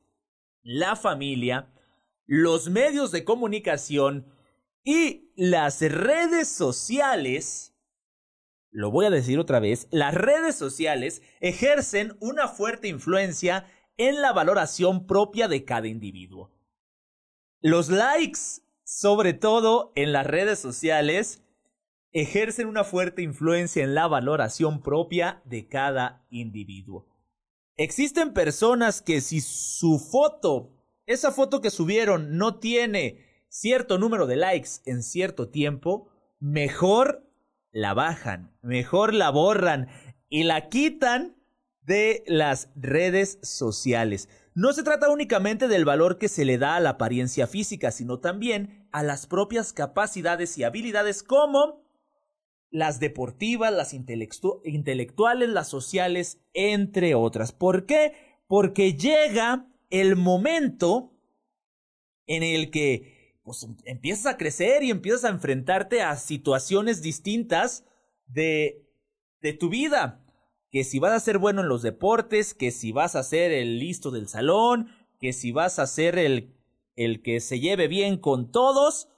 la 0.62 0.96
familia, 0.96 1.72
los 2.26 2.68
medios 2.68 3.12
de 3.12 3.24
comunicación 3.24 4.26
y 4.84 5.32
las 5.34 5.80
redes 5.80 6.46
sociales, 6.46 7.74
lo 8.70 8.90
voy 8.90 9.06
a 9.06 9.10
decir 9.10 9.38
otra 9.38 9.60
vez, 9.60 9.88
las 9.90 10.12
redes 10.12 10.56
sociales 10.56 11.22
ejercen 11.40 12.18
una 12.20 12.48
fuerte 12.48 12.86
influencia 12.86 13.64
en 14.00 14.22
la 14.22 14.32
valoración 14.32 15.06
propia 15.06 15.46
de 15.46 15.64
cada 15.64 15.86
individuo. 15.86 16.50
Los 17.60 17.90
likes, 17.90 18.62
sobre 18.82 19.34
todo 19.34 19.92
en 19.94 20.12
las 20.12 20.26
redes 20.26 20.58
sociales, 20.58 21.44
ejercen 22.12 22.66
una 22.66 22.84
fuerte 22.84 23.22
influencia 23.22 23.84
en 23.84 23.94
la 23.94 24.06
valoración 24.08 24.82
propia 24.82 25.42
de 25.44 25.68
cada 25.68 26.26
individuo. 26.30 27.08
Existen 27.76 28.32
personas 28.32 29.02
que 29.02 29.20
si 29.20 29.42
su 29.42 29.98
foto 29.98 30.80
esa 31.10 31.32
foto 31.32 31.60
que 31.60 31.70
subieron 31.70 32.38
no 32.38 32.60
tiene 32.60 33.26
cierto 33.48 33.98
número 33.98 34.28
de 34.28 34.36
likes 34.36 34.70
en 34.86 35.02
cierto 35.02 35.48
tiempo, 35.48 36.08
mejor 36.38 37.28
la 37.72 37.94
bajan, 37.94 38.56
mejor 38.62 39.12
la 39.12 39.30
borran 39.30 39.88
y 40.28 40.44
la 40.44 40.68
quitan 40.68 41.36
de 41.82 42.22
las 42.26 42.70
redes 42.76 43.38
sociales. 43.42 44.28
No 44.54 44.72
se 44.72 44.82
trata 44.82 45.10
únicamente 45.10 45.68
del 45.68 45.84
valor 45.84 46.18
que 46.18 46.28
se 46.28 46.44
le 46.44 46.58
da 46.58 46.76
a 46.76 46.80
la 46.80 46.90
apariencia 46.90 47.46
física, 47.46 47.90
sino 47.90 48.18
también 48.18 48.88
a 48.92 49.02
las 49.02 49.26
propias 49.26 49.72
capacidades 49.72 50.58
y 50.58 50.64
habilidades 50.64 51.22
como 51.22 51.84
las 52.70 53.00
deportivas, 53.00 53.72
las 53.72 53.94
intelectuales, 53.94 55.48
las 55.48 55.68
sociales, 55.68 56.40
entre 56.52 57.14
otras. 57.14 57.52
¿Por 57.52 57.86
qué? 57.86 58.14
Porque 58.46 58.94
llega 58.94 59.66
el 59.90 60.16
momento 60.16 61.12
en 62.26 62.42
el 62.42 62.70
que 62.70 63.38
pues, 63.42 63.64
em, 63.64 63.76
empiezas 63.84 64.26
a 64.26 64.36
crecer 64.36 64.82
y 64.82 64.90
empiezas 64.90 65.24
a 65.24 65.30
enfrentarte 65.30 66.02
a 66.02 66.16
situaciones 66.16 67.02
distintas 67.02 67.84
de, 68.26 68.86
de 69.40 69.52
tu 69.52 69.68
vida. 69.68 70.24
Que 70.70 70.84
si 70.84 70.98
vas 70.98 71.12
a 71.12 71.20
ser 71.20 71.38
bueno 71.38 71.62
en 71.62 71.68
los 71.68 71.82
deportes, 71.82 72.54
que 72.54 72.70
si 72.70 72.92
vas 72.92 73.16
a 73.16 73.22
ser 73.22 73.50
el 73.52 73.78
listo 73.78 74.10
del 74.10 74.28
salón, 74.28 74.88
que 75.20 75.32
si 75.32 75.52
vas 75.52 75.78
a 75.78 75.86
ser 75.86 76.18
el, 76.18 76.54
el 76.96 77.22
que 77.22 77.40
se 77.40 77.60
lleve 77.60 77.88
bien 77.88 78.16
con 78.18 78.50
todos. 78.50 79.08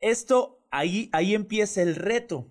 Esto, 0.00 0.64
ahí, 0.70 1.08
ahí 1.12 1.34
empieza 1.34 1.82
el 1.82 1.96
reto. 1.96 2.48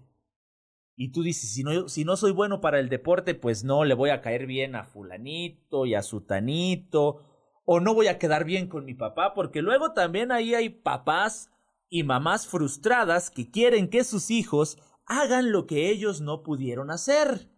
Y 0.95 1.11
tú 1.11 1.21
dices, 1.21 1.53
si 1.53 1.63
no, 1.63 1.87
si 1.87 2.05
no 2.05 2.17
soy 2.17 2.31
bueno 2.31 2.59
para 2.59 2.79
el 2.79 2.89
deporte, 2.89 3.35
pues 3.35 3.63
no 3.63 3.85
le 3.85 3.93
voy 3.93 4.09
a 4.09 4.21
caer 4.21 4.47
bien 4.47 4.75
a 4.75 4.83
fulanito 4.83 5.85
y 5.85 5.93
a 5.93 6.01
sutanito. 6.01 7.23
O 7.65 7.79
no 7.79 7.93
voy 7.93 8.07
a 8.07 8.17
quedar 8.17 8.45
bien 8.45 8.67
con 8.67 8.83
mi 8.83 8.95
papá, 8.95 9.33
porque 9.35 9.61
luego 9.61 9.93
también 9.93 10.31
ahí 10.31 10.55
hay 10.55 10.69
papás 10.69 11.51
y 11.89 12.03
mamás 12.03 12.47
frustradas 12.47 13.29
que 13.29 13.51
quieren 13.51 13.89
que 13.89 14.03
sus 14.03 14.31
hijos 14.31 14.79
hagan 15.05 15.51
lo 15.51 15.67
que 15.67 15.89
ellos 15.89 16.19
no 16.19 16.41
pudieron 16.41 16.89
hacer. 16.89 17.49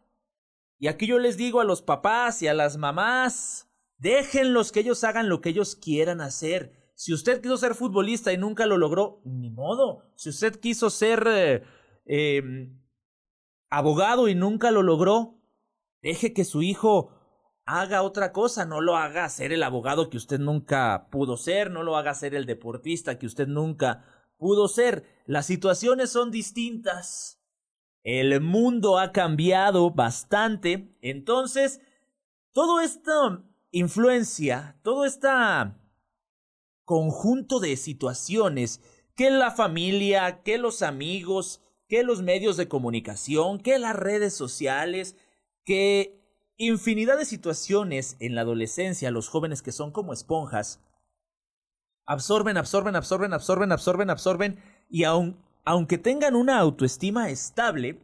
Y 0.79 0.87
aquí 0.87 1.07
yo 1.07 1.19
les 1.19 1.35
digo 1.35 1.59
a 1.59 1.65
los 1.65 1.81
papás 1.81 2.41
y 2.41 2.47
a 2.47 2.53
las 2.53 2.77
mamás, 2.77 3.69
déjenlos 3.97 4.71
que 4.71 4.79
ellos 4.79 5.03
hagan 5.03 5.27
lo 5.27 5.41
que 5.41 5.49
ellos 5.49 5.75
quieran 5.75 6.21
hacer. 6.21 6.91
Si 6.95 7.13
usted 7.13 7.41
quiso 7.41 7.57
ser 7.57 7.75
futbolista 7.75 8.31
y 8.31 8.37
nunca 8.37 8.65
lo 8.65 8.77
logró, 8.77 9.21
ni 9.25 9.49
modo. 9.49 10.11
Si 10.15 10.29
usted 10.29 10.59
quiso 10.59 10.89
ser 10.89 11.25
eh, 11.27 11.63
em, 12.05 12.81
abogado 13.69 14.29
y 14.29 14.35
nunca 14.35 14.71
lo 14.71 14.81
logró, 14.81 15.41
deje 16.01 16.33
que 16.33 16.45
su 16.45 16.61
hijo 16.61 17.11
haga 17.65 18.01
otra 18.01 18.31
cosa, 18.31 18.65
no 18.65 18.81
lo 18.81 18.95
haga 18.95 19.29
ser 19.29 19.51
el 19.51 19.63
abogado 19.63 20.09
que 20.09 20.17
usted 20.17 20.39
nunca 20.39 21.07
pudo 21.11 21.37
ser, 21.37 21.71
no 21.71 21.83
lo 21.83 21.97
haga 21.97 22.13
ser 22.13 22.35
el 22.35 22.45
deportista 22.45 23.19
que 23.19 23.27
usted 23.27 23.47
nunca 23.47 24.05
pudo 24.37 24.67
ser. 24.67 25.05
Las 25.25 25.45
situaciones 25.45 26.09
son 26.09 26.31
distintas. 26.31 27.38
El 28.11 28.41
mundo 28.41 28.97
ha 28.97 29.11
cambiado 29.11 29.91
bastante, 29.91 30.89
entonces 30.99 31.79
todo 32.53 32.81
esta 32.81 33.43
influencia, 33.69 34.79
todo 34.81 35.05
este 35.05 35.27
conjunto 36.85 37.59
de 37.59 37.77
situaciones 37.77 38.81
que 39.15 39.29
la 39.29 39.51
familia, 39.51 40.41
que 40.41 40.57
los 40.57 40.81
amigos, 40.81 41.61
que 41.87 42.01
los 42.01 42.23
medios 42.23 42.57
de 42.57 42.67
comunicación, 42.67 43.59
que 43.59 43.77
las 43.77 43.95
redes 43.95 44.33
sociales, 44.33 45.15
que 45.63 46.19
infinidad 46.57 47.15
de 47.15 47.25
situaciones 47.25 48.17
en 48.19 48.33
la 48.33 48.41
adolescencia, 48.41 49.11
los 49.11 49.29
jóvenes 49.29 49.61
que 49.61 49.71
son 49.71 49.91
como 49.91 50.13
esponjas, 50.13 50.81
absorben, 52.07 52.57
absorben, 52.57 52.95
absorben, 52.95 53.33
absorben, 53.33 53.71
absorben, 53.71 54.09
absorben, 54.09 54.59
y 54.89 55.03
aunque 55.65 55.97
tengan 55.97 56.35
una 56.35 56.59
autoestima 56.59 57.29
estable, 57.29 58.01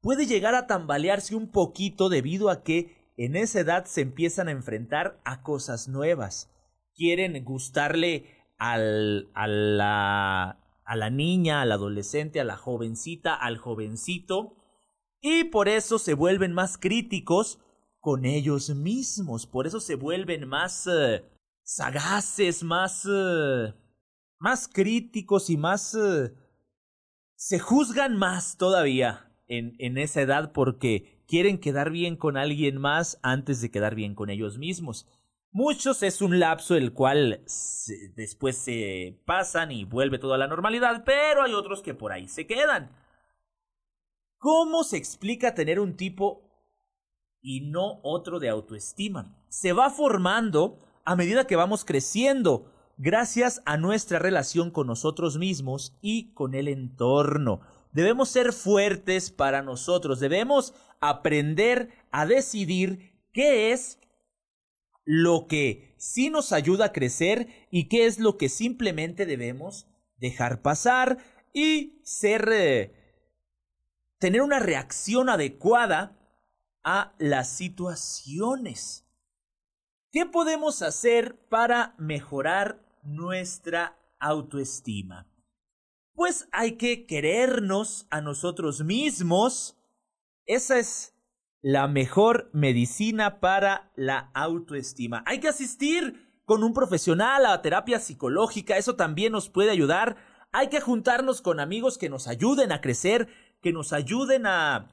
puede 0.00 0.26
llegar 0.26 0.54
a 0.54 0.66
tambalearse 0.66 1.34
un 1.34 1.50
poquito 1.50 2.08
debido 2.08 2.50
a 2.50 2.62
que 2.62 3.12
en 3.16 3.36
esa 3.36 3.60
edad 3.60 3.84
se 3.86 4.02
empiezan 4.02 4.48
a 4.48 4.52
enfrentar 4.52 5.20
a 5.24 5.42
cosas 5.42 5.88
nuevas. 5.88 6.50
Quieren 6.94 7.44
gustarle 7.44 8.26
al, 8.58 9.28
a, 9.34 9.46
la, 9.46 10.60
a 10.84 10.96
la 10.96 11.10
niña, 11.10 11.62
al 11.62 11.72
adolescente, 11.72 12.40
a 12.40 12.44
la 12.44 12.56
jovencita, 12.56 13.34
al 13.34 13.58
jovencito, 13.58 14.56
y 15.20 15.44
por 15.44 15.68
eso 15.68 15.98
se 15.98 16.14
vuelven 16.14 16.52
más 16.52 16.78
críticos 16.78 17.58
con 17.98 18.24
ellos 18.24 18.70
mismos, 18.70 19.46
por 19.46 19.66
eso 19.66 19.80
se 19.80 19.96
vuelven 19.96 20.48
más 20.48 20.86
eh, 20.86 21.24
sagaces, 21.64 22.62
más, 22.62 23.04
eh, 23.10 23.74
más 24.38 24.68
críticos 24.68 25.50
y 25.50 25.56
más... 25.56 25.94
Eh, 25.94 26.32
se 27.38 27.60
juzgan 27.60 28.16
más 28.16 28.56
todavía 28.56 29.30
en, 29.46 29.96
esa 29.96 30.22
edad 30.22 30.50
porque 30.50 31.22
quieren 31.28 31.58
quedar 31.58 31.90
bien 31.90 32.16
con 32.16 32.36
alguien 32.36 32.78
más 32.78 33.20
antes 33.22 33.60
de 33.60 33.70
quedar 33.70 33.94
bien 33.94 34.16
con 34.16 34.28
ellos 34.28 34.58
mismos. 34.58 35.06
Muchos 35.52 36.02
es 36.02 36.20
un 36.20 36.40
lapso 36.40 36.74
el 36.74 36.92
cual 36.92 37.44
después 38.16 38.56
se 38.56 39.22
pasan 39.24 39.70
y 39.70 39.84
vuelve 39.84 40.18
toda 40.18 40.36
la 40.36 40.48
normalidad, 40.48 41.04
pero 41.06 41.44
hay 41.44 41.54
otros 41.54 41.80
que 41.80 41.94
por 41.94 42.10
ahí 42.10 42.26
se 42.26 42.44
quedan. 42.48 42.90
¿Cómo 44.38 44.82
se 44.82 44.96
explica 44.96 45.54
tener 45.54 45.78
un 45.78 45.96
tipo 45.96 46.42
y 47.40 47.60
no 47.70 48.00
otro 48.02 48.40
de 48.40 48.48
autoestima? 48.48 49.38
Se 49.48 49.72
va 49.72 49.90
formando 49.90 50.80
a 51.04 51.14
medida 51.14 51.46
que 51.46 51.54
vamos 51.54 51.84
creciendo, 51.84 52.72
gracias 52.98 53.62
a 53.64 53.76
nuestra 53.76 54.18
relación 54.18 54.70
con 54.70 54.88
nosotros 54.88 55.38
mismos 55.38 55.96
y 56.02 56.32
con 56.34 56.54
el 56.54 56.68
entorno. 56.68 57.60
Debemos 57.92 58.28
ser 58.28 58.52
fuertes 58.52 59.30
para 59.30 59.62
nosotros, 59.62 60.20
debemos 60.20 60.74
aprender 61.00 61.90
a 62.10 62.26
decidir 62.26 63.14
qué 63.32 63.72
es 63.72 63.98
lo 65.04 65.46
que 65.46 65.94
sí 65.96 66.28
nos 66.28 66.52
ayuda 66.52 66.86
a 66.86 66.92
crecer 66.92 67.48
y 67.70 67.88
qué 67.88 68.06
es 68.06 68.18
lo 68.18 68.36
que 68.36 68.48
simplemente 68.48 69.24
debemos 69.24 69.86
dejar 70.18 70.60
pasar 70.60 71.18
y 71.54 72.00
ser 72.02 72.48
eh, 72.52 72.92
tener 74.18 74.42
una 74.42 74.58
reacción 74.58 75.28
adecuada 75.28 76.18
a 76.82 77.14
las 77.18 77.48
situaciones. 77.48 79.06
¿Qué 80.10 80.26
podemos 80.26 80.82
hacer 80.82 81.38
para 81.48 81.94
mejorar 81.98 82.87
nuestra 83.08 83.98
autoestima? 84.18 85.26
Pues 86.14 86.48
hay 86.52 86.72
que 86.72 87.06
querernos 87.06 88.06
a 88.10 88.20
nosotros 88.20 88.82
mismos. 88.84 89.76
Esa 90.46 90.78
es 90.78 91.14
la 91.60 91.88
mejor 91.88 92.50
medicina 92.52 93.40
para 93.40 93.92
la 93.96 94.30
autoestima. 94.34 95.22
Hay 95.26 95.40
que 95.40 95.48
asistir 95.48 96.28
con 96.44 96.64
un 96.64 96.72
profesional 96.72 97.44
a 97.46 97.60
terapia 97.60 98.00
psicológica, 98.00 98.76
eso 98.76 98.96
también 98.96 99.32
nos 99.32 99.50
puede 99.50 99.70
ayudar. 99.70 100.16
Hay 100.50 100.68
que 100.68 100.80
juntarnos 100.80 101.42
con 101.42 101.60
amigos 101.60 101.98
que 101.98 102.08
nos 102.08 102.26
ayuden 102.26 102.72
a 102.72 102.80
crecer, 102.80 103.28
que 103.60 103.72
nos 103.72 103.92
ayuden 103.92 104.46
a, 104.46 104.88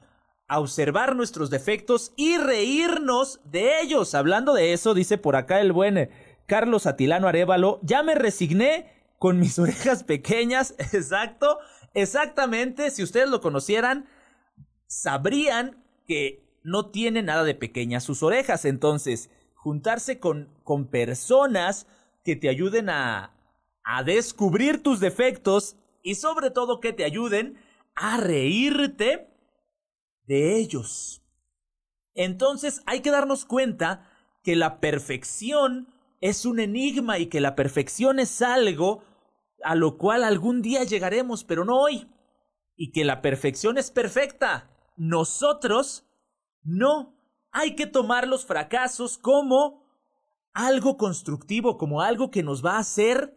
observar 0.48 1.16
nuestros 1.16 1.50
defectos 1.50 2.12
y 2.14 2.36
reírnos 2.36 3.40
de 3.44 3.80
ellos. 3.80 4.14
Hablando 4.14 4.54
de 4.54 4.74
eso, 4.74 4.94
dice 4.94 5.18
por 5.18 5.34
acá 5.34 5.60
el 5.60 5.72
buen 5.72 6.08
Carlos 6.46 6.86
Atilano 6.86 7.28
Arevalo, 7.28 7.80
ya 7.82 8.02
me 8.02 8.14
resigné 8.14 8.92
con 9.18 9.38
mis 9.38 9.58
orejas 9.58 10.04
pequeñas, 10.04 10.74
exacto, 10.78 11.58
exactamente, 11.94 12.90
si 12.90 13.02
ustedes 13.02 13.28
lo 13.28 13.40
conocieran, 13.40 14.06
sabrían 14.86 15.84
que 16.06 16.60
no 16.62 16.90
tiene 16.90 17.22
nada 17.22 17.44
de 17.44 17.54
pequeñas 17.54 18.04
sus 18.04 18.22
orejas. 18.22 18.64
Entonces, 18.64 19.30
juntarse 19.54 20.18
con, 20.18 20.52
con 20.64 20.88
personas 20.88 21.86
que 22.24 22.36
te 22.36 22.48
ayuden 22.48 22.90
a, 22.90 23.36
a 23.84 24.02
descubrir 24.02 24.82
tus 24.82 25.00
defectos 25.00 25.76
y 26.02 26.16
sobre 26.16 26.50
todo 26.50 26.80
que 26.80 26.92
te 26.92 27.04
ayuden 27.04 27.58
a 27.94 28.16
reírte 28.16 29.28
de 30.26 30.56
ellos. 30.56 31.22
Entonces 32.14 32.82
hay 32.86 33.00
que 33.00 33.10
darnos 33.10 33.44
cuenta 33.44 34.10
que 34.42 34.56
la 34.56 34.80
perfección 34.80 35.88
es 36.20 36.46
un 36.46 36.60
enigma 36.60 37.18
y 37.18 37.26
que 37.26 37.40
la 37.40 37.54
perfección 37.54 38.18
es 38.18 38.42
algo 38.42 39.02
a 39.62 39.74
lo 39.74 39.98
cual 39.98 40.24
algún 40.24 40.62
día 40.62 40.84
llegaremos, 40.84 41.44
pero 41.44 41.64
no 41.64 41.80
hoy. 41.80 42.08
Y 42.76 42.92
que 42.92 43.04
la 43.04 43.22
perfección 43.22 43.78
es 43.78 43.90
perfecta. 43.90 44.70
Nosotros 44.96 46.06
no, 46.62 47.16
hay 47.50 47.74
que 47.74 47.86
tomar 47.86 48.28
los 48.28 48.44
fracasos 48.44 49.18
como 49.18 49.84
algo 50.52 50.96
constructivo, 50.96 51.78
como 51.78 52.02
algo 52.02 52.30
que 52.30 52.42
nos 52.42 52.64
va 52.64 52.76
a 52.76 52.80
hacer 52.80 53.36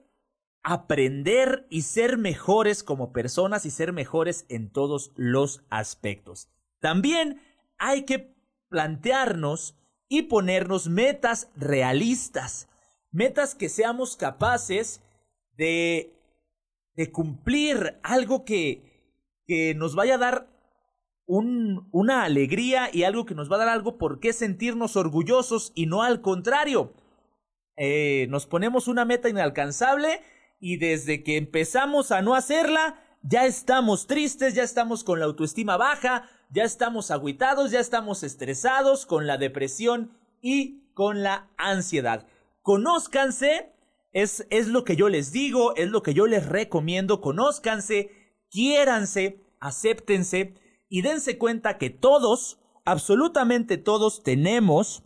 aprender 0.62 1.66
y 1.70 1.84
ser 1.84 2.18
mejores 2.18 2.84
como 2.84 3.12
personas 3.12 3.66
y 3.66 3.72
ser 3.72 3.94
mejores 3.94 4.46
en 4.50 4.72
todos 4.72 5.12
los 5.16 5.64
aspectos. 5.70 6.50
También 6.80 7.42
hay 7.78 8.04
que 8.04 8.36
plantearnos 8.70 9.79
y 10.10 10.24
ponernos 10.24 10.90
metas 10.90 11.50
realistas, 11.56 12.68
metas 13.12 13.56
que 13.56 13.70
seamos 13.70 14.18
capaces 14.18 15.02
de, 15.56 16.16
cumplir, 17.14 18.00
algo 18.04 18.44
que, 18.44 19.14
que 19.46 19.74
nos 19.76 19.96
vaya 19.96 20.16
a 20.16 20.18
dar 20.18 20.48
una 21.26 22.24
alegría 22.24 22.90
y 22.92 23.04
algo 23.04 23.26
que 23.26 23.36
nos 23.36 23.52
va 23.52 23.56
a 23.58 23.60
dar 23.60 23.70
algo 23.70 24.00
por 24.00 24.20
qué 24.20 24.34
sentirnos 24.34 24.96
orgullosos 24.96 25.72
y 25.76 25.86
no 25.86 26.02
al 26.02 26.22
contrario. 26.22 26.92
Eh, 27.78 28.26
nos 28.30 28.48
ponemos 28.48 28.88
una 28.88 29.06
meta 29.06 29.30
inalcanzable 29.30 30.22
y 30.60 30.78
desde 30.78 31.24
que 31.24 31.38
empezamos 31.38 32.12
a 32.12 32.24
no 32.24 32.34
hacerla, 32.34 33.00
ya 33.22 33.46
estamos 33.46 34.08
tristes, 34.08 34.56
ya 34.56 34.64
estamos 34.64 35.04
con 35.04 35.20
la 35.20 35.26
autoestima 35.26 35.78
baja, 35.78 36.28
ya 36.50 36.64
estamos 36.64 37.12
aguitados, 37.12 37.72
ya 37.72 37.80
estamos 37.80 38.24
estresados 38.24 39.06
con 39.06 39.28
la 39.28 39.38
depresión 39.38 40.12
y 40.42 40.92
con 40.94 41.24
la 41.24 41.50
ansiedad. 41.58 42.28
Conózcanse, 42.62 43.72
es, 44.12 44.46
es 44.50 44.68
lo 44.68 44.84
que 44.84 44.96
yo 44.96 45.10
les 45.10 45.32
digo, 45.32 45.76
es 45.76 45.90
lo 45.90 46.02
que 46.02 46.14
yo 46.14 46.26
les 46.28 46.48
recomiendo, 46.48 47.22
conózcanse, 47.22 48.12
quiéranse, 48.50 49.46
acéptense 49.60 50.56
y 50.90 51.04
dense 51.04 51.38
cuenta 51.38 51.78
que 51.78 51.92
todos, 51.92 52.60
absolutamente 52.86 53.78
todos, 53.78 54.24
tenemos 54.24 55.04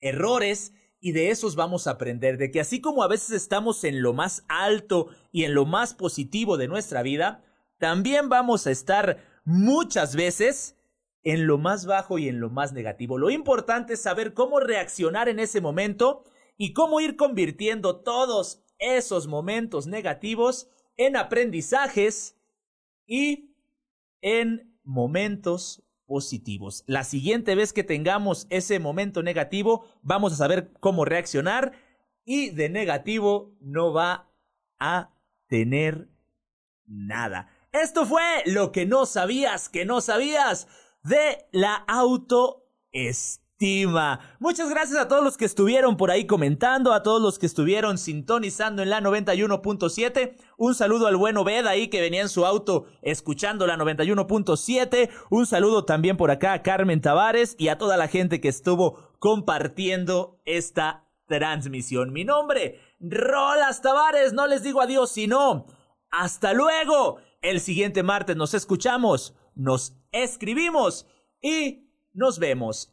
errores 0.00 0.74
y 1.00 1.12
de 1.12 1.30
esos 1.30 1.56
vamos 1.56 1.86
a 1.86 1.92
aprender, 1.92 2.36
de 2.38 2.50
que 2.50 2.60
así 2.60 2.80
como 2.80 3.02
a 3.02 3.08
veces 3.08 3.30
estamos 3.30 3.84
en 3.84 4.02
lo 4.02 4.12
más 4.12 4.44
alto 4.48 5.08
y 5.32 5.44
en 5.44 5.54
lo 5.54 5.64
más 5.64 5.94
positivo 5.94 6.56
de 6.56 6.68
nuestra 6.68 7.02
vida, 7.02 7.42
también 7.78 8.28
vamos 8.28 8.66
a 8.66 8.70
estar 8.70 9.18
muchas 9.44 10.16
veces 10.16 10.76
en 11.22 11.46
lo 11.46 11.58
más 11.58 11.86
bajo 11.86 12.18
y 12.18 12.28
en 12.28 12.40
lo 12.40 12.50
más 12.50 12.72
negativo. 12.72 13.18
Lo 13.18 13.30
importante 13.30 13.94
es 13.94 14.02
saber 14.02 14.34
cómo 14.34 14.60
reaccionar 14.60 15.28
en 15.28 15.38
ese 15.38 15.60
momento 15.60 16.24
y 16.56 16.72
cómo 16.72 17.00
ir 17.00 17.16
convirtiendo 17.16 18.00
todos 18.00 18.62
esos 18.78 19.26
momentos 19.26 19.86
negativos 19.86 20.68
en 20.96 21.16
aprendizajes 21.16 22.36
y 23.06 23.54
en 24.20 24.78
momentos 24.82 25.82
positivos. 26.06 26.84
La 26.86 27.04
siguiente 27.04 27.54
vez 27.54 27.72
que 27.72 27.84
tengamos 27.84 28.46
ese 28.50 28.78
momento 28.78 29.22
negativo, 29.22 29.86
vamos 30.02 30.32
a 30.34 30.36
saber 30.36 30.72
cómo 30.80 31.04
reaccionar 31.04 31.72
y 32.24 32.50
de 32.50 32.68
negativo 32.68 33.56
no 33.60 33.92
va 33.92 34.30
a 34.78 35.10
tener 35.46 36.08
nada. 36.86 37.53
Esto 37.74 38.06
fue 38.06 38.22
lo 38.46 38.70
que 38.70 38.86
no 38.86 39.04
sabías, 39.04 39.68
que 39.68 39.84
no 39.84 40.00
sabías 40.00 40.68
de 41.02 41.48
la 41.50 41.74
autoestima. 41.74 42.60
Muchas 44.38 44.70
gracias 44.70 44.96
a 44.96 45.08
todos 45.08 45.24
los 45.24 45.36
que 45.36 45.44
estuvieron 45.44 45.96
por 45.96 46.12
ahí 46.12 46.24
comentando, 46.24 46.92
a 46.92 47.02
todos 47.02 47.20
los 47.20 47.36
que 47.36 47.46
estuvieron 47.46 47.98
sintonizando 47.98 48.80
en 48.80 48.90
la 48.90 49.00
91.7. 49.00 50.36
Un 50.56 50.76
saludo 50.76 51.08
al 51.08 51.16
buen 51.16 51.36
Obed 51.36 51.66
ahí 51.66 51.88
que 51.88 52.00
venía 52.00 52.22
en 52.22 52.28
su 52.28 52.46
auto 52.46 52.86
escuchando 53.02 53.66
la 53.66 53.76
91.7. 53.76 55.10
Un 55.30 55.44
saludo 55.44 55.84
también 55.84 56.16
por 56.16 56.30
acá 56.30 56.52
a 56.52 56.62
Carmen 56.62 57.00
Tavares 57.00 57.56
y 57.58 57.66
a 57.68 57.78
toda 57.78 57.96
la 57.96 58.06
gente 58.06 58.40
que 58.40 58.50
estuvo 58.50 59.16
compartiendo 59.18 60.40
esta 60.44 61.08
transmisión. 61.26 62.12
Mi 62.12 62.24
nombre, 62.24 62.78
Rolas 63.00 63.82
Tavares. 63.82 64.32
No 64.32 64.46
les 64.46 64.62
digo 64.62 64.80
adiós, 64.80 65.10
sino 65.10 65.66
hasta 66.12 66.52
luego. 66.52 67.18
El 67.44 67.60
siguiente 67.60 68.02
martes 68.02 68.36
nos 68.36 68.54
escuchamos, 68.54 69.34
nos 69.54 69.94
escribimos 70.12 71.06
y 71.42 71.90
nos 72.14 72.38
vemos. 72.38 72.90